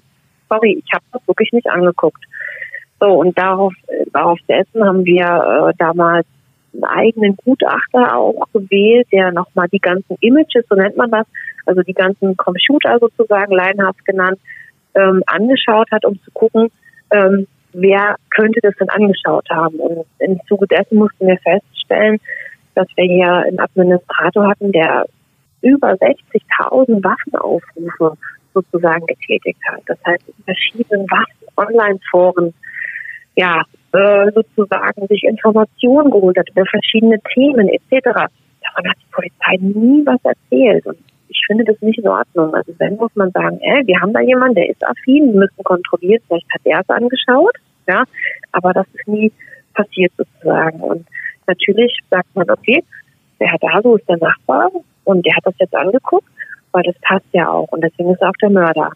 sorry, 0.49 0.83
ich 0.85 0.93
habe 0.93 1.05
das 1.13 1.21
wirklich 1.29 1.53
nicht 1.53 1.69
angeguckt. 1.69 2.25
So, 3.01 3.07
und 3.07 3.39
darauf, 3.39 3.75
äh, 3.89 4.05
darauf 4.13 4.39
dessen 4.49 4.85
haben 4.85 5.05
wir 5.05 5.27
äh, 5.27 5.75
damals 5.79 6.27
einen 6.73 6.85
eigenen 6.85 7.37
Gutachter 7.37 8.17
auch 8.17 8.47
gewählt, 8.53 9.07
der 9.13 9.33
nochmal 9.33 9.69
die 9.73 9.79
ganzen 9.79 10.17
Images, 10.21 10.65
so 10.69 10.77
nennt 10.77 10.97
man 10.97 11.11
das, 11.11 11.27
also 11.67 11.83
die 11.83 11.95
ganzen 11.95 12.37
Computer 12.37 12.99
sozusagen, 12.99 13.53
laienhaft 13.53 14.05
genannt, 14.05 14.39
ähm, 14.95 15.23
angeschaut 15.27 15.91
hat, 15.91 16.05
um 16.05 16.21
zu 16.23 16.31
gucken, 16.33 16.71
ähm, 17.11 17.47
wer 17.73 18.17
könnte 18.31 18.61
das 18.63 18.75
denn 18.77 18.89
angeschaut 18.91 19.49
haben. 19.51 19.77
Und 19.77 20.07
im 20.19 20.41
Zuge 20.47 20.67
dessen 20.67 20.99
mussten 20.99 21.27
wir 21.27 21.39
feststellen, 21.39 22.19
dass 22.75 22.89
wir 22.97 23.05
hier 23.05 23.33
einen 23.33 23.59
Administrator 23.59 24.49
hatten, 24.49 24.73
der 24.73 25.07
über 25.63 25.93
60.000 25.93 27.03
Waffenaufrufe 27.03 28.17
sozusagen 28.55 29.07
getätigt 29.07 29.61
hat. 29.71 29.83
Das 29.87 29.99
heißt, 30.07 30.23
in 30.29 30.45
verschiedenen 30.45 31.07
Waffen-Online-Foren 31.11 32.55
ja, 33.39 33.63
äh, 33.93 34.31
sozusagen 34.33 35.07
sich 35.09 35.23
Informationen 35.25 36.11
geholt 36.11 36.37
hat 36.39 36.49
über 36.51 36.65
verschiedene 36.67 37.19
Themen 37.35 37.69
etc. 37.69 38.05
davon 38.05 38.89
hat 38.89 38.97
die 39.01 39.13
Polizei 39.13 39.57
nie 39.61 40.05
was 40.05 40.21
erzählt. 40.25 40.87
Und 40.87 40.99
ich 41.29 41.41
finde 41.47 41.65
das 41.65 41.81
nicht 41.81 41.99
in 41.99 42.09
Ordnung. 42.09 42.55
Also 42.55 42.73
wenn 42.79 42.97
muss 42.97 43.15
man 43.15 43.31
sagen, 43.33 43.59
ey, 43.61 43.87
wir 43.87 44.01
haben 44.01 44.13
da 44.13 44.21
jemanden, 44.21 44.57
der 44.57 44.69
ist 44.69 44.85
affin, 44.85 45.33
wir 45.33 45.41
müssen 45.41 45.65
kontrollieren, 45.65 46.23
vielleicht 46.27 46.51
hat 46.53 46.61
er 46.65 46.81
es 46.81 46.89
angeschaut, 46.89 47.57
ja, 47.87 48.05
aber 48.53 48.73
das 48.73 48.87
ist 48.93 49.09
nie 49.09 49.33
passiert 49.75 50.13
sozusagen. 50.17 50.81
Und 50.81 51.07
natürlich 51.47 51.99
sagt 52.11 52.35
man, 52.35 52.51
okay, 52.51 52.83
der 53.41 53.49
Herr 53.49 53.59
Daso 53.59 53.97
ist 53.97 54.09
der 54.09 54.19
Nachbar 54.19 54.71
und 55.05 55.25
der 55.25 55.37
hat 55.37 55.47
das 55.47 55.55
jetzt 55.59 55.75
angeguckt, 55.75 56.29
weil 56.73 56.83
das 56.83 56.97
passt 57.01 57.27
ja 57.33 57.49
auch 57.49 57.69
und 57.69 57.83
deswegen 57.83 58.13
ist 58.13 58.21
er 58.21 58.31
auch 58.31 58.41
der 58.43 58.51
Mörder. 58.51 58.93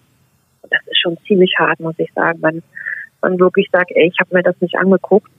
Und 0.62 0.72
das 0.72 0.80
ist 0.86 1.00
schon 1.00 1.16
ziemlich 1.26 1.54
hart, 1.58 1.80
muss 1.80 1.98
ich 1.98 2.12
sagen, 2.12 2.38
wenn 2.42 2.62
man 3.22 3.38
wirklich 3.38 3.68
sagt, 3.72 3.90
ey, 3.94 4.08
ich 4.08 4.20
habe 4.20 4.34
mir 4.34 4.42
das 4.42 4.54
nicht 4.60 4.76
angeguckt, 4.76 5.30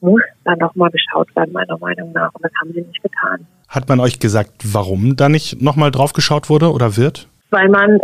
muss 0.00 0.22
dann 0.44 0.58
nochmal 0.58 0.90
geschaut 0.90 1.34
werden, 1.36 1.52
meiner 1.52 1.78
Meinung 1.78 2.12
nach. 2.12 2.32
Und 2.34 2.44
das 2.44 2.52
haben 2.60 2.72
sie 2.72 2.82
nicht 2.82 3.02
getan. 3.02 3.46
Hat 3.68 3.88
man 3.88 4.00
euch 4.00 4.18
gesagt, 4.18 4.52
warum 4.72 5.16
da 5.16 5.28
nicht 5.28 5.60
nochmal 5.60 5.90
drauf 5.90 6.12
geschaut 6.12 6.48
wurde 6.48 6.72
oder 6.72 6.96
wird? 6.96 7.28
Weil 7.50 7.68
man 7.68 7.98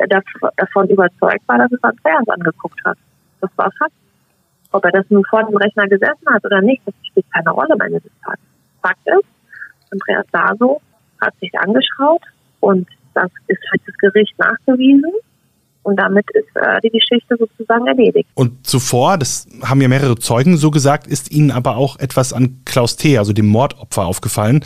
davon 0.57 0.89
überzeugt 0.89 1.47
war, 1.47 1.59
dass 1.59 1.73
es 1.73 1.83
Andreas 1.83 2.29
angeguckt 2.29 2.81
hat. 2.85 2.99
Das 3.41 3.51
war 3.57 3.71
Fakt. 3.79 3.93
Ob 4.73 4.85
er 4.85 4.93
das 4.93 5.05
nun 5.11 5.25
vor 5.29 5.45
dem 5.45 5.57
Rechner 5.57 5.87
gesessen 5.87 6.27
hat 6.31 6.45
oder 6.45 6.63
nicht, 6.63 6.81
das 6.87 6.95
spielt 7.07 7.27
keine 7.33 7.51
Rolle 7.51 7.73
am 7.73 7.81
Ende 7.81 8.01
des 8.01 8.13
Tages. 8.25 8.41
Fakt 8.81 9.07
ist, 9.07 9.29
Andreas 9.91 10.27
Daso 10.33 10.81
hat 11.21 11.35
sich 11.41 11.53
angeschaut 11.59 12.23
und 12.61 12.89
das 13.15 13.31
ist 13.49 13.61
für 13.71 13.79
das 13.87 13.99
Gericht 13.99 14.39
nachgewiesen. 14.39 15.13
Und 15.85 15.97
damit 15.97 16.25
ist 16.31 16.55
äh, 16.55 16.81
die 16.83 16.91
Geschichte 16.91 17.37
sozusagen 17.37 17.87
erledigt. 17.87 18.29
Und 18.35 18.67
zuvor, 18.67 19.19
das 19.19 19.49
haben 19.63 19.81
ja 19.81 19.89
mehrere 19.89 20.17
Zeugen 20.17 20.57
so 20.57 20.71
gesagt, 20.71 21.09
ist 21.09 21.33
Ihnen 21.33 21.51
aber 21.51 21.77
auch 21.77 21.99
etwas 21.99 22.33
an 22.33 22.61
Klaus 22.65 22.97
T., 22.97 23.19
also 23.19 23.33
dem 23.33 23.47
Mordopfer, 23.47 24.07
aufgefallen, 24.07 24.65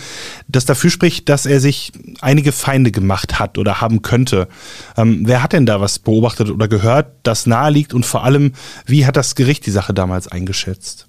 das 0.49 0.67
dafür 0.67 0.91
spricht, 0.91 1.29
dass 1.29 1.47
er 1.47 1.61
sich 1.61 1.93
einige 2.21 2.53
Feinde 2.53 2.91
gemacht 2.91 3.39
hat 3.39 3.57
oder 3.59 3.81
haben 3.81 4.03
könnte. 4.03 4.49
Ähm, 4.97 5.23
wer 5.27 5.43
hat 5.43 5.53
denn 5.53 5.67
da 5.67 5.81
was 5.81 5.99
beobachtet 5.99 6.51
oder 6.51 6.69
gehört, 6.69 7.13
das 7.23 7.47
nahe 7.47 7.71
liegt 7.71 7.95
und 7.95 8.05
vor 8.05 8.25
allem, 8.25 8.53
wie 8.87 9.07
hat 9.07 9.17
das 9.17 9.35
Gericht 9.35 9.67
die 9.67 9.71
Sache 9.71 9.95
damals 9.95 10.29
eingeschätzt? 10.29 11.09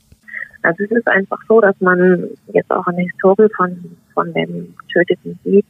Also 0.64 0.84
es 0.84 0.92
ist 0.92 1.08
einfach 1.08 1.40
so, 1.48 1.62
dass 1.62 1.76
man 1.80 2.28
jetzt 2.54 2.72
auch 2.72 2.86
eine 2.88 3.04
Historie 3.04 3.48
von, 3.56 3.98
von 4.14 4.34
dem 4.34 4.74
Getöteten 4.88 5.40
sieht, 5.44 5.66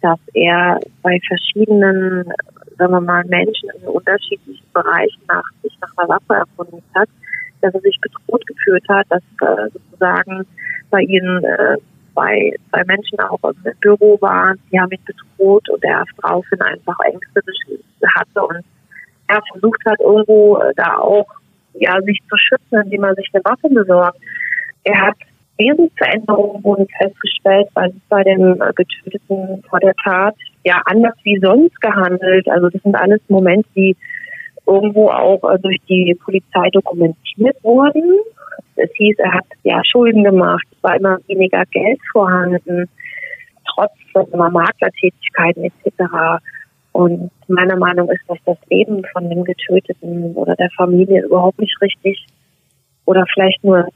dass 0.00 0.18
er 0.34 0.80
bei 1.02 1.18
verschiedenen 1.26 2.30
sagen 2.76 2.92
wir 2.92 3.00
mal, 3.00 3.24
Menschen 3.24 3.70
in 3.80 3.88
unterschiedlichen 3.88 4.66
Bereichen 4.72 5.20
nach 5.28 5.44
sich 5.62 5.76
nach 5.80 5.90
einer 5.96 6.08
Waffe 6.08 6.34
erfunden 6.34 6.82
hat, 6.94 7.08
dass 7.60 7.74
er 7.74 7.80
sich 7.80 7.98
bedroht 8.00 8.46
gefühlt 8.46 8.84
hat, 8.88 9.06
dass 9.10 9.22
äh, 9.40 9.70
sozusagen 9.70 10.46
bei 10.90 11.00
ihnen 11.00 11.44
äh, 11.44 11.76
zwei, 12.12 12.54
zwei 12.70 12.84
Menschen 12.84 13.20
auch 13.20 13.38
im 13.42 13.72
Büro 13.80 14.18
waren, 14.20 14.58
die 14.70 14.80
haben 14.80 14.90
ihn 14.90 15.04
bedroht 15.04 15.68
und 15.68 15.82
er 15.84 16.04
daraufhin 16.22 16.60
einfach 16.62 16.96
Ängste 17.04 17.40
hatte 18.14 18.42
und 18.42 18.64
er 19.28 19.40
versucht 19.52 19.80
hat, 19.86 20.00
irgendwo 20.00 20.58
äh, 20.58 20.72
da 20.76 20.98
auch 20.98 21.26
ja, 21.74 22.00
sich 22.02 22.20
zu 22.28 22.36
schützen, 22.36 22.82
indem 22.84 23.04
er 23.04 23.14
sich 23.14 23.28
eine 23.32 23.44
Waffe 23.44 23.68
besorgt. 23.68 24.18
Er 24.84 25.00
hat 25.00 25.16
Wesensveränderungen 25.58 26.62
wurden 26.64 26.86
festgestellt, 26.98 27.68
weil 27.74 27.92
bei 28.08 28.22
dem 28.24 28.60
äh, 28.60 28.72
Getöteten 28.74 29.62
vor 29.68 29.80
der 29.80 29.94
Tat 30.04 30.34
ja 30.64 30.80
anders 30.86 31.14
wie 31.22 31.38
sonst 31.38 31.80
gehandelt. 31.80 32.48
Also 32.48 32.68
das 32.68 32.82
sind 32.82 32.94
alles 32.94 33.20
Momente, 33.28 33.68
die 33.76 33.96
irgendwo 34.66 35.10
auch 35.10 35.42
äh, 35.50 35.58
durch 35.58 35.78
die 35.88 36.16
Polizei 36.24 36.70
dokumentiert 36.70 37.56
wurden. 37.62 38.18
Es 38.76 38.90
hieß, 38.94 39.16
er 39.18 39.34
hat 39.34 39.46
ja 39.62 39.80
Schulden 39.84 40.24
gemacht, 40.24 40.66
es 40.70 40.82
war 40.82 40.96
immer 40.96 41.18
weniger 41.28 41.64
Geld 41.70 42.00
vorhanden, 42.12 42.88
trotz 43.74 43.92
immer 44.32 44.50
Maklertätigkeiten 44.50 45.64
etc. 45.64 46.42
Und 46.92 47.30
meiner 47.48 47.76
Meinung 47.76 48.10
ist, 48.10 48.22
dass 48.28 48.38
das 48.44 48.58
Leben 48.70 49.04
von 49.12 49.28
dem 49.28 49.44
Getöteten 49.44 50.34
oder 50.34 50.54
der 50.56 50.70
Familie 50.76 51.24
überhaupt 51.24 51.58
nicht 51.58 51.76
richtig 51.80 52.24
oder 53.04 53.24
vielleicht 53.32 53.62
nur 53.64 53.86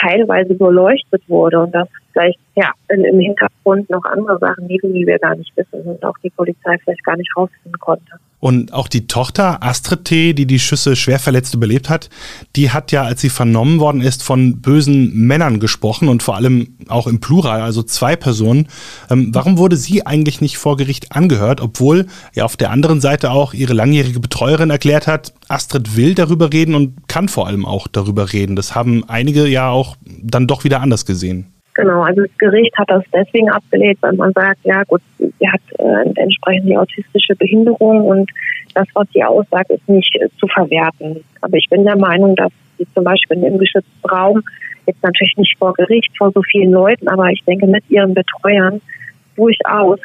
teilweise 0.00 0.54
beleuchtet 0.54 1.22
wurde 1.28 1.60
und 1.60 1.74
dass 1.74 1.88
vielleicht 2.16 2.38
ja 2.54 2.72
im 2.88 3.20
Hintergrund 3.20 3.90
noch 3.90 4.04
andere 4.04 4.38
Sachen 4.38 4.68
liegen, 4.68 4.94
die 4.94 5.06
wir 5.06 5.18
gar 5.18 5.36
nicht 5.36 5.52
wissen 5.56 5.82
und 5.82 6.02
auch 6.04 6.16
die 6.22 6.30
Polizei 6.30 6.78
vielleicht 6.82 7.04
gar 7.04 7.16
nicht 7.16 7.30
rausfinden 7.36 7.78
konnte. 7.78 8.12
Und 8.38 8.72
auch 8.72 8.88
die 8.88 9.06
Tochter 9.06 9.62
Astrid 9.62 10.04
T., 10.04 10.32
die 10.34 10.46
die 10.46 10.58
Schüsse 10.58 10.94
schwer 10.94 11.18
verletzt 11.18 11.54
überlebt 11.54 11.88
hat, 11.88 12.10
die 12.54 12.70
hat 12.70 12.92
ja, 12.92 13.02
als 13.02 13.20
sie 13.20 13.30
vernommen 13.30 13.80
worden 13.80 14.02
ist, 14.02 14.22
von 14.22 14.60
bösen 14.60 15.14
Männern 15.26 15.58
gesprochen 15.58 16.08
und 16.08 16.22
vor 16.22 16.36
allem 16.36 16.76
auch 16.88 17.06
im 17.06 17.18
Plural, 17.20 17.62
also 17.62 17.82
zwei 17.82 18.14
Personen. 18.14 18.68
Ähm, 19.10 19.30
warum 19.32 19.58
wurde 19.58 19.76
sie 19.76 20.06
eigentlich 20.06 20.40
nicht 20.40 20.58
vor 20.58 20.76
Gericht 20.76 21.12
angehört, 21.12 21.60
obwohl 21.60 22.06
ja 22.34 22.44
auf 22.44 22.56
der 22.56 22.70
anderen 22.70 23.00
Seite 23.00 23.30
auch 23.30 23.54
ihre 23.54 23.72
langjährige 23.72 24.20
Betreuerin 24.20 24.70
erklärt 24.70 25.06
hat, 25.06 25.32
Astrid 25.48 25.96
will 25.96 26.14
darüber 26.14 26.52
reden 26.52 26.74
und 26.74 27.08
kann 27.08 27.28
vor 27.28 27.46
allem 27.46 27.64
auch 27.64 27.88
darüber 27.88 28.32
reden. 28.32 28.54
Das 28.54 28.74
haben 28.74 29.08
einige 29.08 29.46
ja 29.46 29.70
auch 29.70 29.96
dann 30.04 30.46
doch 30.46 30.64
wieder 30.64 30.82
anders 30.82 31.06
gesehen. 31.06 31.55
Genau, 31.76 32.00
also 32.00 32.22
das 32.22 32.38
Gericht 32.38 32.74
hat 32.78 32.88
das 32.88 33.04
deswegen 33.12 33.50
abgelehnt, 33.50 33.98
weil 34.00 34.14
man 34.14 34.32
sagt, 34.32 34.60
ja 34.64 34.82
gut, 34.84 35.02
sie 35.18 35.48
hat 35.50 35.60
äh, 35.78 36.08
entsprechend 36.18 36.70
die 36.70 36.76
autistische 36.76 37.36
Behinderung 37.36 38.00
und 38.06 38.30
das, 38.72 38.86
was 38.94 39.06
sie 39.12 39.22
aussagt, 39.22 39.68
ist 39.68 39.86
nicht 39.86 40.16
äh, 40.16 40.30
zu 40.40 40.46
verwerten. 40.46 41.22
Aber 41.42 41.54
ich 41.58 41.68
bin 41.68 41.84
der 41.84 41.98
Meinung, 41.98 42.34
dass 42.34 42.50
sie 42.78 42.86
zum 42.94 43.04
Beispiel 43.04 43.44
im 43.44 43.58
geschützten 43.58 44.08
Raum, 44.08 44.42
jetzt 44.86 45.02
natürlich 45.02 45.36
nicht 45.36 45.58
vor 45.58 45.74
Gericht, 45.74 46.16
vor 46.16 46.32
so 46.32 46.40
vielen 46.50 46.72
Leuten, 46.72 47.08
aber 47.08 47.28
ich 47.28 47.44
denke 47.44 47.66
mit 47.66 47.84
ihren 47.90 48.14
Betreuern 48.14 48.80
durchaus, 49.36 50.00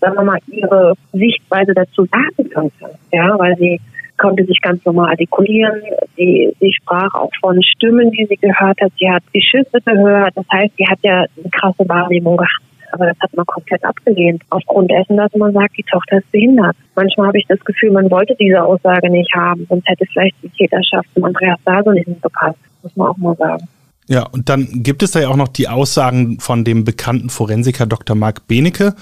sagen 0.00 0.16
wir 0.16 0.24
mal, 0.24 0.38
ihre 0.46 0.94
Sichtweise 1.12 1.74
dazu 1.74 2.06
sagen 2.06 2.48
könnte. 2.48 2.98
Ja, 3.12 3.38
weil 3.38 3.58
sie 3.58 3.78
konnte 4.20 4.44
sich 4.44 4.60
ganz 4.60 4.84
normal 4.84 5.10
artikulieren. 5.10 5.80
Sie, 6.16 6.54
sie 6.60 6.72
sprach 6.72 7.12
auch 7.14 7.30
von 7.40 7.60
Stimmen, 7.62 8.10
die 8.10 8.26
sie 8.26 8.36
gehört 8.36 8.80
hat. 8.80 8.92
Sie 8.98 9.10
hat 9.10 9.22
die 9.34 9.42
Schüsse 9.42 9.80
gehört. 9.84 10.36
Das 10.36 10.46
heißt, 10.52 10.72
sie 10.76 10.86
hat 10.86 10.98
ja 11.02 11.24
eine 11.24 11.50
krasse 11.50 11.88
Wahrnehmung 11.88 12.36
gehabt. 12.36 12.64
Aber 12.92 13.06
das 13.06 13.16
hat 13.20 13.34
man 13.34 13.46
komplett 13.46 13.84
abgelehnt. 13.84 14.42
Aufgrund 14.50 14.90
dessen, 14.90 15.16
dass 15.16 15.34
man 15.36 15.52
sagt, 15.52 15.76
die 15.78 15.84
Tochter 15.84 16.18
ist 16.18 16.30
behindert. 16.32 16.76
Manchmal 16.96 17.28
habe 17.28 17.38
ich 17.38 17.46
das 17.46 17.60
Gefühl, 17.60 17.92
man 17.92 18.10
wollte 18.10 18.34
diese 18.38 18.62
Aussage 18.62 19.08
nicht 19.10 19.32
haben. 19.34 19.64
Sonst 19.68 19.88
hätte 19.88 20.04
vielleicht 20.12 20.36
die 20.42 20.48
Täterschaft 20.50 21.08
von 21.14 21.24
Andreas 21.24 21.58
Daso 21.64 21.92
nicht 21.92 22.20
gepasst. 22.20 22.58
Muss 22.82 22.96
man 22.96 23.08
auch 23.08 23.16
mal 23.16 23.36
sagen. 23.36 23.68
Ja, 24.10 24.26
und 24.26 24.48
dann 24.48 24.66
gibt 24.82 25.04
es 25.04 25.12
da 25.12 25.20
ja 25.20 25.28
auch 25.28 25.36
noch 25.36 25.46
die 25.46 25.68
Aussagen 25.68 26.40
von 26.40 26.64
dem 26.64 26.82
bekannten 26.82 27.30
Forensiker 27.30 27.86
Dr. 27.86 28.16
Marc 28.16 28.48
Benecke. 28.48 28.96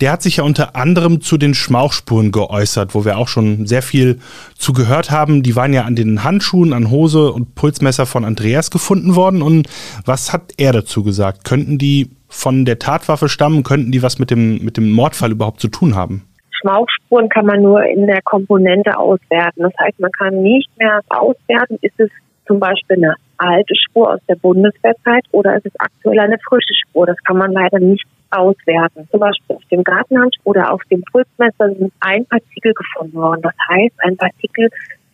Der 0.00 0.12
hat 0.12 0.22
sich 0.22 0.36
ja 0.36 0.44
unter 0.44 0.76
anderem 0.76 1.20
zu 1.20 1.36
den 1.36 1.54
Schmauchspuren 1.54 2.30
geäußert, 2.30 2.94
wo 2.94 3.04
wir 3.04 3.18
auch 3.18 3.26
schon 3.26 3.66
sehr 3.66 3.82
viel 3.82 4.20
zu 4.54 4.72
gehört 4.72 5.10
haben. 5.10 5.42
Die 5.42 5.56
waren 5.56 5.72
ja 5.72 5.82
an 5.82 5.96
den 5.96 6.22
Handschuhen, 6.22 6.72
an 6.72 6.92
Hose 6.92 7.32
und 7.32 7.56
Pulsmesser 7.56 8.06
von 8.06 8.24
Andreas 8.24 8.70
gefunden 8.70 9.16
worden. 9.16 9.42
Und 9.42 9.66
was 10.04 10.32
hat 10.32 10.52
er 10.58 10.72
dazu 10.72 11.02
gesagt? 11.02 11.42
Könnten 11.42 11.76
die 11.76 12.10
von 12.28 12.64
der 12.64 12.78
Tatwaffe 12.78 13.28
stammen? 13.28 13.64
Könnten 13.64 13.90
die 13.90 14.04
was 14.04 14.20
mit 14.20 14.30
dem, 14.30 14.64
mit 14.64 14.76
dem 14.76 14.92
Mordfall 14.92 15.32
überhaupt 15.32 15.60
zu 15.60 15.66
tun 15.66 15.96
haben? 15.96 16.22
Schmauchspuren 16.60 17.28
kann 17.30 17.46
man 17.46 17.62
nur 17.62 17.84
in 17.84 18.06
der 18.06 18.22
Komponente 18.22 18.96
auswerten. 18.96 19.62
Das 19.62 19.72
heißt, 19.80 19.98
man 19.98 20.12
kann 20.12 20.40
nicht 20.40 20.70
mehr 20.78 21.00
auswerten, 21.08 21.78
ist 21.80 21.98
es 21.98 22.10
zum 22.46 22.60
Beispiel 22.60 22.98
eine 22.98 23.16
alte 23.42 23.74
Spur 23.76 24.14
aus 24.14 24.20
der 24.28 24.36
Bundeswehrzeit 24.36 25.24
oder 25.32 25.56
ist 25.56 25.66
es 25.66 25.72
aktuell 25.78 26.20
eine 26.20 26.38
frische 26.38 26.74
Spur? 26.74 27.06
Das 27.06 27.16
kann 27.24 27.38
man 27.38 27.52
leider 27.52 27.78
nicht 27.78 28.04
auswerten. 28.30 29.08
Zum 29.10 29.20
Beispiel 29.20 29.56
auf 29.56 29.64
dem 29.70 29.84
Gartenhand 29.84 30.36
oder 30.44 30.72
auf 30.72 30.82
dem 30.90 31.02
Pulsmesser 31.10 31.74
sind 31.74 31.92
ein 32.00 32.24
Partikel 32.26 32.72
gefunden 32.72 33.14
worden. 33.14 33.42
Das 33.42 33.54
heißt, 33.68 33.94
ein 33.98 34.16
Partikel 34.16 34.70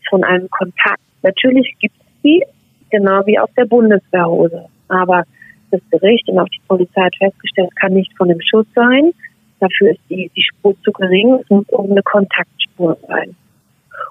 von 0.08 0.24
einem 0.24 0.48
Kontakt. 0.50 1.00
Natürlich 1.22 1.74
gibt 1.80 1.94
es 1.98 2.06
die, 2.22 2.44
genau 2.90 3.26
wie 3.26 3.38
auf 3.38 3.50
der 3.56 3.64
Bundeswehrhose. 3.64 4.66
Aber 4.88 5.24
das 5.70 5.80
Gericht 5.90 6.28
und 6.28 6.38
auch 6.38 6.48
die 6.48 6.60
Polizei 6.66 7.02
hat 7.02 7.16
festgestellt, 7.16 7.68
es 7.70 7.74
kann 7.76 7.92
nicht 7.92 8.16
von 8.16 8.28
dem 8.28 8.40
Schuss 8.40 8.66
sein. 8.74 9.12
Dafür 9.60 9.90
ist 9.90 10.00
die, 10.08 10.30
die 10.36 10.42
Spur 10.42 10.74
zu 10.84 10.92
gering. 10.92 11.40
Es 11.42 11.50
muss 11.50 11.68
irgendeine 11.70 12.02
Kontaktspur 12.02 12.96
sein. 13.08 13.34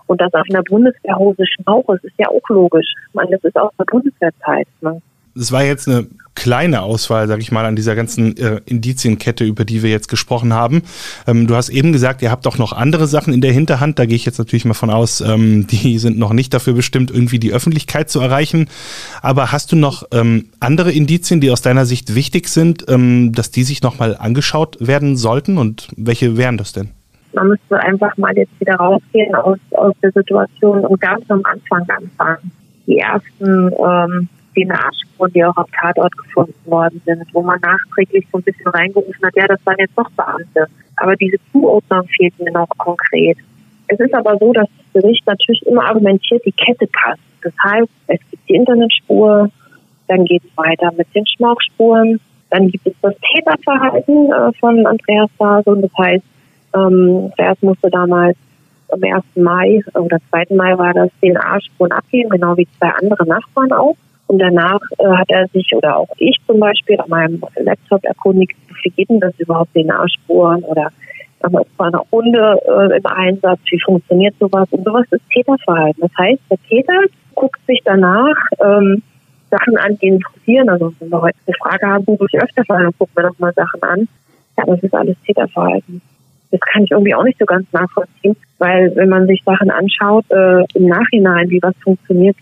Und 0.08 0.22
dass 0.22 0.34
auf 0.34 0.46
einer 0.50 0.64
Bundeswehrhose 0.64 1.44
Schmauch 1.46 1.88
ist, 1.90 2.06
ist 2.06 2.16
ja 2.18 2.28
auch 2.28 2.50
logisch. 2.50 2.88
Ich 3.10 3.14
meine, 3.14 3.32
das 3.32 3.44
ist 3.44 3.56
auch 3.58 3.72
eine 3.78 3.86
Bundeswehrzeit. 3.86 4.68
Ne? 4.82 5.02
Das 5.36 5.52
war 5.52 5.64
jetzt 5.64 5.88
eine 5.88 6.08
kleine 6.34 6.82
Auswahl, 6.82 7.28
sag 7.28 7.40
ich 7.42 7.52
mal, 7.52 7.66
an 7.66 7.76
dieser 7.76 7.96
ganzen 7.96 8.36
äh, 8.38 8.60
Indizienkette, 8.66 9.44
über 9.44 9.66
die 9.66 9.84
wir 9.84 9.90
jetzt 9.90 10.08
gesprochen 10.08 10.54
haben. 10.54 10.84
Ähm, 11.28 11.46
du 11.46 11.56
hast 11.56 11.70
eben 11.70 11.92
gesagt, 11.92 12.22
ihr 12.22 12.32
habt 12.32 12.48
auch 12.48 12.58
noch 12.58 12.74
andere 12.74 13.08
Sachen 13.08 13.34
in 13.34 13.42
der 13.42 13.52
Hinterhand. 13.52 14.00
Da 14.00 14.06
gehe 14.06 14.16
ich 14.16 14.26
jetzt 14.26 14.40
natürlich 14.40 14.66
mal 14.66 14.74
von 14.74 14.90
aus, 14.90 15.22
ähm, 15.22 15.68
die 15.72 16.00
sind 16.00 16.18
noch 16.18 16.34
nicht 16.34 16.54
dafür 16.54 16.74
bestimmt, 16.74 17.12
irgendwie 17.12 17.40
die 17.40 17.54
Öffentlichkeit 17.54 18.10
zu 18.10 18.20
erreichen. 18.20 18.68
Aber 19.22 19.52
hast 19.52 19.72
du 19.72 19.76
noch 19.76 20.06
ähm, 20.12 20.50
andere 20.60 20.92
Indizien, 20.92 21.42
die 21.42 21.52
aus 21.52 21.62
deiner 21.62 21.86
Sicht 21.86 22.16
wichtig 22.16 22.50
sind, 22.50 22.86
ähm, 22.88 23.32
dass 23.34 23.52
die 23.52 23.64
sich 23.64 23.84
nochmal 23.84 24.16
angeschaut 24.18 24.78
werden 24.80 25.18
sollten? 25.18 25.58
Und 25.58 25.90
welche 25.96 26.38
wären 26.38 26.58
das 26.58 26.72
denn? 26.72 26.97
Man 27.38 27.50
müsste 27.50 27.79
einfach 27.79 28.17
mal 28.17 28.36
jetzt 28.36 28.60
wieder 28.60 28.74
rausgehen 28.77 29.36
aus, 29.36 29.60
aus 29.74 29.94
der 30.01 30.12
Situation 30.12 30.84
und 30.84 31.00
ganz 31.00 31.24
am 31.29 31.44
Anfang 31.44 31.88
anfangen. 31.88 32.51
Die 32.88 32.98
ersten 32.98 33.72
ähm, 33.77 34.27
DNA-Spuren, 34.56 35.32
die 35.34 35.46
auch 35.46 35.56
am 35.56 35.67
Tatort 35.79 36.17
gefunden 36.17 36.56
worden 36.65 37.00
sind, 37.06 37.24
wo 37.34 37.44
man 37.44 37.60
nachträglich 37.62 38.25
so 38.32 38.39
ein 38.39 38.44
bisschen 38.44 38.65
reingerufen 38.70 39.24
hat, 39.24 39.36
ja, 39.36 39.46
das 39.46 39.63
waren 39.67 39.75
jetzt 39.77 39.96
doch 39.96 40.10
Beamte. 40.12 40.65
Aber 40.96 41.15
diese 41.15 41.38
Zuordnung 41.51 42.08
fehlt 42.17 42.39
mir 42.39 42.51
noch 42.51 42.70
konkret. 42.79 43.38
Es 43.88 44.00
ist 44.00 44.15
aber 44.15 44.36
so, 44.39 44.51
dass 44.51 44.67
das 44.75 45.03
Gericht 45.03 45.27
natürlich 45.27 45.63
immer 45.67 45.86
argumentiert, 45.86 46.44
die 46.44 46.51
Kette 46.53 46.88
passt. 46.88 47.22
Das 47.44 47.53
heißt, 47.63 47.89
es 48.08 48.20
gibt 48.32 48.50
die 48.50 48.56
Internetspur, 48.56 49.51
dann 50.08 50.25
geht 50.25 50.41
es 50.44 50.58
weiter 50.58 50.91
mit 50.98 51.08
den 51.13 51.27
Schmauchspuren, 51.27 52.20
dann 52.50 52.70
gibt 52.70 52.88
es 52.88 52.94
das 53.03 53.13
Täterverhalten 53.32 54.32
äh, 54.32 54.51
von 54.60 54.88
Andreas 54.88 55.29
Bason. 55.38 55.84
Das 55.84 55.91
heißt, 56.00 56.24
ähm, 56.86 57.31
zuerst 57.36 57.63
musste 57.63 57.89
damals 57.89 58.38
am 58.89 59.03
1. 59.03 59.24
Mai 59.36 59.81
oder 59.96 60.17
2. 60.29 60.55
Mai 60.55 60.77
war 60.77 60.93
das 60.93 61.10
DNA-Spuren 61.22 61.91
abgeben, 61.91 62.29
genau 62.29 62.55
wie 62.57 62.67
zwei 62.77 62.89
andere 62.89 63.27
Nachbarn 63.27 63.72
auch. 63.72 63.96
Und 64.27 64.39
danach 64.39 64.81
äh, 64.98 65.07
hat 65.07 65.29
er 65.29 65.48
sich 65.48 65.74
oder 65.75 65.98
auch 65.98 66.10
ich 66.17 66.38
zum 66.46 66.60
Beispiel 66.60 67.00
an 67.00 67.10
meinem 67.10 67.41
Laptop 67.55 68.03
erkundigt, 68.03 68.55
wie 68.84 68.89
geht 68.89 69.10
denn 69.10 69.19
das 69.19 69.38
überhaupt 69.39 69.74
DNA-Spuren 69.74 70.63
oder 70.63 70.91
es 71.39 71.67
war 71.77 71.88
eine 71.88 72.00
Runde 72.12 72.60
äh, 72.67 72.98
im 72.98 73.05
Einsatz, 73.05 73.60
wie 73.69 73.79
funktioniert 73.79 74.36
sowas 74.39 74.67
und 74.72 74.84
sowas 74.84 75.05
ist 75.12 75.22
Täterverhalten. 75.31 76.01
Das 76.01 76.12
heißt, 76.17 76.41
der 76.50 76.57
Täter 76.67 77.00
guckt 77.36 77.60
sich 77.67 77.79
danach 77.86 78.36
ähm, 78.63 79.03
Sachen 79.50 79.77
an, 79.77 79.98
die 80.00 80.07
interessieren. 80.07 80.67
Also 80.67 80.93
wenn 81.00 81.10
wir 81.10 81.22
heute 81.22 81.38
eine 81.46 81.55
Frage 81.62 81.88
haben, 81.88 82.05
google 82.05 82.27
ich 82.31 82.41
öfter 82.41 82.63
mal, 82.67 82.84
dann 82.84 82.98
gucken 82.98 83.15
wir 83.15 83.29
doch 83.29 83.39
mal 83.39 83.53
Sachen 83.53 83.84
an. 83.84 84.07
Ja, 84.57 84.65
das 84.65 84.81
ist 84.81 84.93
alles 84.93 85.15
Täterverhalten. 85.25 86.01
Das 86.51 86.60
kann 86.62 86.84
ich 86.84 86.92
irgendwie 86.92 87.13
auch 87.13 87.24
nicht 87.24 87.39
so 87.39 87.46
ganz 87.46 87.66
nachvollziehen, 87.72 88.36
weil 88.58 88.96
wenn 88.96 89.10
man 89.10 89.27
sich 89.27 89.42
Sachen 89.46 89.70
anschaut, 89.70 90.25
äh, 90.30 90.63
im 90.75 90.88
Nachhinein, 90.88 91.50
wie 91.50 91.62
was 91.62 91.75
funktioniert, 91.84 92.38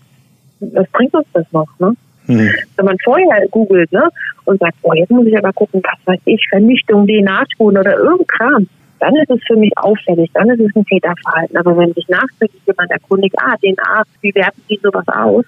was 0.60 0.88
bringt 0.90 1.14
uns 1.14 1.26
das 1.32 1.46
noch, 1.52 1.68
ne? 1.78 1.94
Hm. 2.26 2.50
Wenn 2.76 2.84
man 2.84 2.96
vorher 3.04 3.46
googelt, 3.50 3.92
ne, 3.92 4.08
und 4.46 4.58
sagt, 4.58 4.76
oh, 4.82 4.92
jetzt 4.94 5.10
muss 5.10 5.26
ich 5.26 5.38
aber 5.38 5.52
gucken, 5.52 5.80
was 5.82 5.98
weiß 6.06 6.20
ich, 6.24 6.44
Vernichtung, 6.48 7.06
DNA-Spuren 7.06 7.78
oder 7.78 7.96
irgendein 7.96 8.26
Kram, 8.26 8.68
dann 8.98 9.14
ist 9.16 9.30
es 9.30 9.40
für 9.46 9.56
mich 9.56 9.72
auffällig, 9.76 10.30
dann 10.34 10.48
ist 10.50 10.60
es 10.60 10.74
ein 10.74 10.84
Täterverhalten. 10.86 11.56
Aber 11.56 11.76
wenn 11.76 11.92
sich 11.94 12.08
nachträglich 12.08 12.62
jemand 12.66 12.90
erkundigt, 12.90 13.34
ah, 13.38 13.54
DNA, 13.58 14.02
wie 14.22 14.34
werten 14.34 14.62
die 14.68 14.80
sowas 14.82 15.06
aus, 15.08 15.44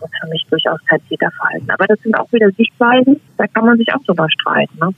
das 0.00 0.10
ist 0.10 0.18
für 0.20 0.28
mich 0.28 0.46
durchaus 0.50 0.80
kein 0.88 1.00
Täterverhalten. 1.08 1.70
Aber 1.70 1.86
das 1.86 2.00
sind 2.00 2.18
auch 2.18 2.30
wieder 2.32 2.50
Sichtweisen, 2.52 3.20
da 3.36 3.46
kann 3.46 3.66
man 3.66 3.76
sich 3.78 3.88
auch 3.92 4.02
drüber 4.04 4.26
streiten. 4.30 4.78
Ne? 4.80 4.90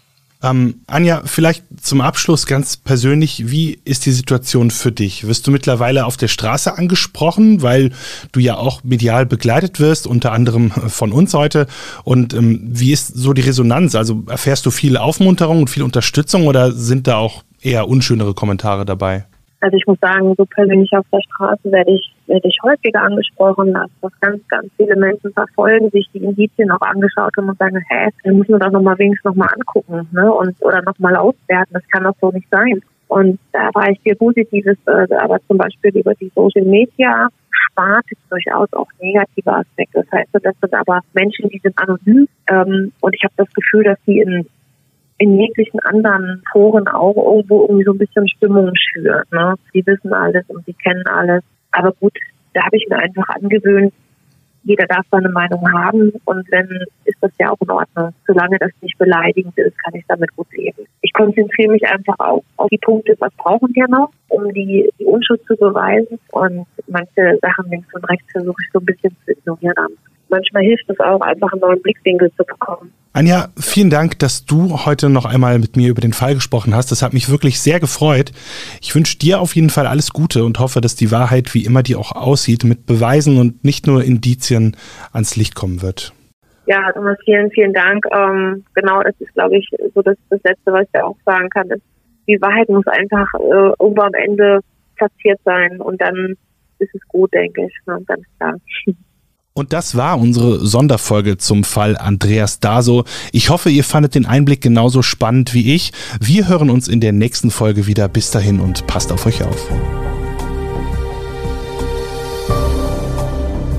Ähm, 0.43 0.83
Anja, 0.87 1.23
vielleicht 1.25 1.65
zum 1.89 2.03
Abschluss 2.03 2.47
ganz 2.47 2.77
persönlich, 2.77 3.51
wie 3.51 3.79
ist 3.85 4.05
die 4.05 4.13
Situation 4.13 4.71
für 4.71 4.93
dich? 4.93 5.27
Wirst 5.27 5.47
du 5.47 5.51
mittlerweile 5.51 6.05
auf 6.05 6.19
der 6.19 6.29
Straße 6.29 6.77
angesprochen, 6.77 7.63
weil 7.63 7.93
du 8.33 8.41
ja 8.41 8.57
auch 8.57 8.85
medial 8.85 9.25
begleitet 9.25 9.81
wirst, 9.81 10.07
unter 10.07 10.33
anderem 10.33 10.71
von 10.71 11.13
uns 11.13 11.33
heute? 11.33 11.67
Und 12.05 12.35
ähm, 12.35 12.61
wie 12.63 12.93
ist 12.93 13.09
so 13.09 13.33
die 13.33 13.41
Resonanz? 13.41 13.95
Also 13.95 14.23
erfährst 14.27 14.67
du 14.67 14.71
viel 14.71 14.99
Aufmunterung 14.99 15.61
und 15.61 15.71
viel 15.71 15.83
Unterstützung 15.83 16.47
oder 16.47 16.73
sind 16.73 17.07
da 17.07 17.17
auch 17.17 17.43
eher 17.63 17.89
unschönere 17.89 18.35
Kommentare 18.35 18.85
dabei? 18.85 19.25
Also 19.61 19.77
ich 19.77 19.87
muss 19.87 19.99
sagen, 20.01 20.35
so 20.37 20.45
persönlich 20.45 20.91
auf 20.93 21.07
der 21.13 21.21
Straße 21.21 21.73
werde 21.73 21.91
ich, 21.93 22.15
werde 22.27 22.47
ich 22.47 22.57
häufiger 22.63 23.03
angesprochen, 23.03 23.73
dass 23.75 23.91
das 24.01 24.13
ganz, 24.21 24.47
ganz 24.49 24.69
viele 24.77 24.95
Menschen 24.97 25.33
verfolgen, 25.33 25.91
sich 25.91 26.09
die 26.15 26.19
Indizien 26.19 26.71
auch 26.71 26.81
angeschaut 26.81 27.33
haben 27.37 27.49
und 27.49 27.59
sagen, 27.59 27.83
hä, 27.89 28.09
dann 28.23 28.39
müssen 28.39 28.53
wir 28.53 28.59
das 28.61 28.73
nochmal 28.73 28.99
wenigstens 28.99 29.25
nochmal 29.25 29.49
angucken, 29.55 30.09
ne, 30.13 30.33
und, 30.33 30.55
oder 30.63 30.81
nochmal 30.83 31.17
auswerten. 31.17 31.75
Das 31.75 31.89
kann 31.89 32.05
doch 32.05 32.15
so 32.21 32.31
nicht 32.31 32.49
sein. 32.51 32.81
Und 33.09 33.41
da 33.53 33.71
war 33.73 33.91
ich 33.91 33.99
sehr 34.05 34.15
Positives, 34.15 34.77
äh, 34.87 35.15
aber 35.15 35.39
zum 35.49 35.59
Beispiel 35.59 35.97
über 35.97 36.15
die 36.15 36.31
Social 36.35 36.65
Media 36.65 37.29
Sparte 37.51 38.15
durchaus 38.29 38.73
auch 38.75 38.89
negative 39.01 39.53
Aspekte. 39.53 40.05
Das 40.05 40.13
heißt, 40.13 40.29
das 40.33 40.55
sind 40.61 40.75
aber 40.75 41.01
Menschen, 41.15 41.49
die 41.49 41.59
sind 41.59 41.77
anonym, 41.79 42.29
ähm, 42.51 42.93
und 43.01 43.15
ich 43.15 43.25
habe 43.25 43.35
das 43.37 43.49
Gefühl, 43.55 43.85
dass 43.85 43.99
die 44.07 44.21
in 44.21 44.47
in 45.19 45.39
jeglichen 45.39 45.81
anderen 45.81 46.43
Foren 46.53 46.87
auch 46.89 47.17
irgendwo 47.17 47.63
irgendwie 47.63 47.85
so 47.85 47.93
ein 47.93 47.99
bisschen 47.99 48.29
Stimmung 48.29 48.71
schürt. 48.75 49.31
Ne? 49.33 49.55
Die 49.75 49.85
wissen 49.87 50.13
alles 50.13 50.45
und 50.49 50.65
sie 50.65 50.75
kennen 50.75 51.07
alles. 51.07 51.43
Aber 51.73 51.93
gut, 51.93 52.17
da 52.55 52.65
habe 52.65 52.77
ich 52.77 52.87
mir 52.89 52.99
einfach 52.99 53.29
angewöhnt, 53.29 53.93
jeder 54.65 54.87
darf 54.87 55.07
seine 55.11 55.29
Meinung 55.31 55.63
haben 55.73 56.13
und 56.25 56.51
wenn, 56.51 56.85
ist 57.05 57.17
das 57.21 57.31
ja 57.39 57.51
auch 57.51 57.61
in 57.61 57.71
Ordnung. 57.71 58.13
Solange 58.27 58.59
das 58.59 58.71
nicht 58.83 58.99
beleidigend 58.99 59.57
ist, 59.57 59.79
kann 59.83 59.95
ich 59.95 60.05
damit 60.09 60.35
gut 60.37 60.49
leben. 60.53 60.85
Ich 61.01 61.13
konzentriere 61.13 61.73
mich 61.73 61.87
einfach 61.87 62.19
auch 62.19 62.43
auf 62.57 62.69
die 62.69 62.79
Punkte, 62.79 63.15
was 63.19 63.33
brauchen 63.35 63.75
wir 63.75 63.89
noch, 63.89 64.11
um 64.29 64.53
die, 64.53 64.91
die 64.99 65.05
Unschuld 65.05 65.43
zu 65.47 65.57
beweisen 65.57 66.19
und 66.33 66.67
manche 66.87 67.39
Sachen 67.41 67.71
links 67.71 67.93
und 67.95 68.05
rechts 68.11 68.31
versuche 68.31 68.61
ich 68.63 68.71
so 68.73 68.81
ein 68.81 68.85
bisschen 68.85 69.17
zu 69.25 69.33
ignorieren 69.33 69.97
manchmal 70.29 70.63
hilft 70.63 70.89
es 70.89 71.01
auch, 71.01 71.21
einfach 71.21 71.53
einen 71.53 71.61
neuen 71.61 71.83
Blickwinkel 71.83 72.31
zu 72.37 72.45
bekommen. 72.45 72.93
Anja, 73.19 73.49
vielen 73.59 73.91
Dank, 73.91 74.21
dass 74.21 74.47
du 74.47 74.87
heute 74.87 75.11
noch 75.11 75.25
einmal 75.25 75.59
mit 75.59 75.77
mir 75.77 75.89
über 75.89 76.01
den 76.01 76.13
Fall 76.13 76.35
gesprochen 76.35 76.73
hast. 76.73 76.93
Das 76.93 77.03
hat 77.03 77.15
mich 77.15 77.29
wirklich 77.29 77.59
sehr 77.59 77.81
gefreut. 77.81 78.31
Ich 78.81 78.95
wünsche 78.95 79.19
dir 79.19 79.41
auf 79.41 79.57
jeden 79.57 79.71
Fall 79.71 79.89
alles 79.89 80.13
Gute 80.13 80.45
und 80.45 80.61
hoffe, 80.61 80.81
dass 80.81 80.95
die 80.95 81.11
Wahrheit, 81.11 81.53
wie 81.53 81.65
immer 81.65 81.83
die 81.83 81.97
auch 81.97 82.13
aussieht, 82.13 82.63
mit 82.63 82.87
Beweisen 82.87 83.41
und 83.41 83.65
nicht 83.65 83.89
nur 83.89 84.05
Indizien 84.05 84.77
ans 85.13 85.35
Licht 85.35 85.57
kommen 85.57 85.83
wird. 85.83 86.13
Ja, 86.67 86.93
Thomas, 86.93 87.19
vielen, 87.25 87.51
vielen 87.51 87.73
Dank. 87.73 88.05
Ähm, 88.13 88.65
genau, 88.75 89.03
das 89.03 89.17
ist, 89.19 89.35
glaube 89.35 89.59
ich, 89.59 89.69
so 89.97 90.01
das, 90.01 90.17
das 90.31 90.41
Letzte, 90.45 90.73
was 90.73 90.87
ich 90.95 91.03
auch 91.03 91.17
sagen 91.27 91.49
kann. 91.49 91.69
Ist, 91.71 91.83
die 92.29 92.41
Wahrheit 92.41 92.69
muss 92.69 92.87
einfach 92.87 93.27
äh, 93.35 93.73
irgendwo 93.81 94.03
am 94.03 94.15
Ende 94.15 94.61
platziert 94.95 95.41
sein 95.45 95.81
und 95.81 96.01
dann 96.01 96.37
ist 96.79 96.95
es 96.95 97.01
gut, 97.09 97.35
denke 97.35 97.67
ich, 97.67 97.75
ne, 97.85 98.01
ganz 98.07 98.23
klar. 98.39 98.55
Und 99.55 99.73
das 99.73 99.97
war 99.97 100.21
unsere 100.21 100.65
Sonderfolge 100.65 101.37
zum 101.37 101.65
Fall 101.65 101.97
Andreas 101.97 102.61
Daso. 102.61 103.05
Ich 103.33 103.51
hoffe, 103.51 103.71
ihr 103.71 103.83
fandet 103.83 104.15
den 104.15 104.25
Einblick 104.25 104.61
genauso 104.61 105.03
spannend 105.03 105.53
wie 105.53 105.75
ich. 105.75 105.93
Wir 106.21 106.47
hören 106.47 106.71
uns 106.71 106.87
in 106.87 107.01
der 107.01 107.13
nächsten 107.13 107.51
Folge 107.51 107.87
wieder. 107.87 108.09
Bis 108.09 108.31
dahin 108.31 108.61
und 108.61 108.87
passt 108.87 109.11
auf 109.11 109.27
euch 109.27 109.43
auf. 109.43 109.69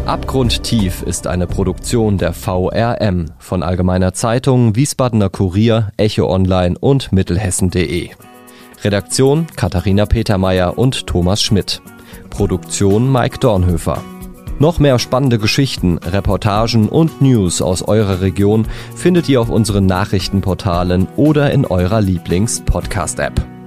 Abgrundtief 0.05 1.03
ist 1.03 1.27
eine 1.27 1.45
Produktion 1.45 2.17
der 2.17 2.33
VRM 2.33 3.27
von 3.37 3.61
Allgemeiner 3.61 4.11
Zeitung, 4.11 4.75
Wiesbadener 4.75 5.29
Kurier, 5.29 5.91
Echo 5.97 6.27
Online 6.33 6.75
und 6.79 7.11
Mittelhessen.de. 7.11 8.09
Redaktion 8.83 9.45
Katharina 9.55 10.07
Petermeier 10.07 10.79
und 10.79 11.05
Thomas 11.05 11.43
Schmidt. 11.43 11.83
Produktion 12.31 13.11
Mike 13.11 13.37
Dornhöfer. 13.37 14.01
Noch 14.59 14.77
mehr 14.77 14.99
spannende 14.99 15.39
Geschichten, 15.39 15.99
Reportagen 15.99 16.89
und 16.89 17.21
News 17.21 17.61
aus 17.61 17.81
eurer 17.81 18.19
Region 18.19 18.67
findet 18.93 19.29
ihr 19.29 19.39
auf 19.39 19.49
unseren 19.49 19.85
Nachrichtenportalen 19.85 21.07
oder 21.15 21.51
in 21.51 21.65
eurer 21.65 22.01
Lieblings-Podcast-App. 22.01 23.58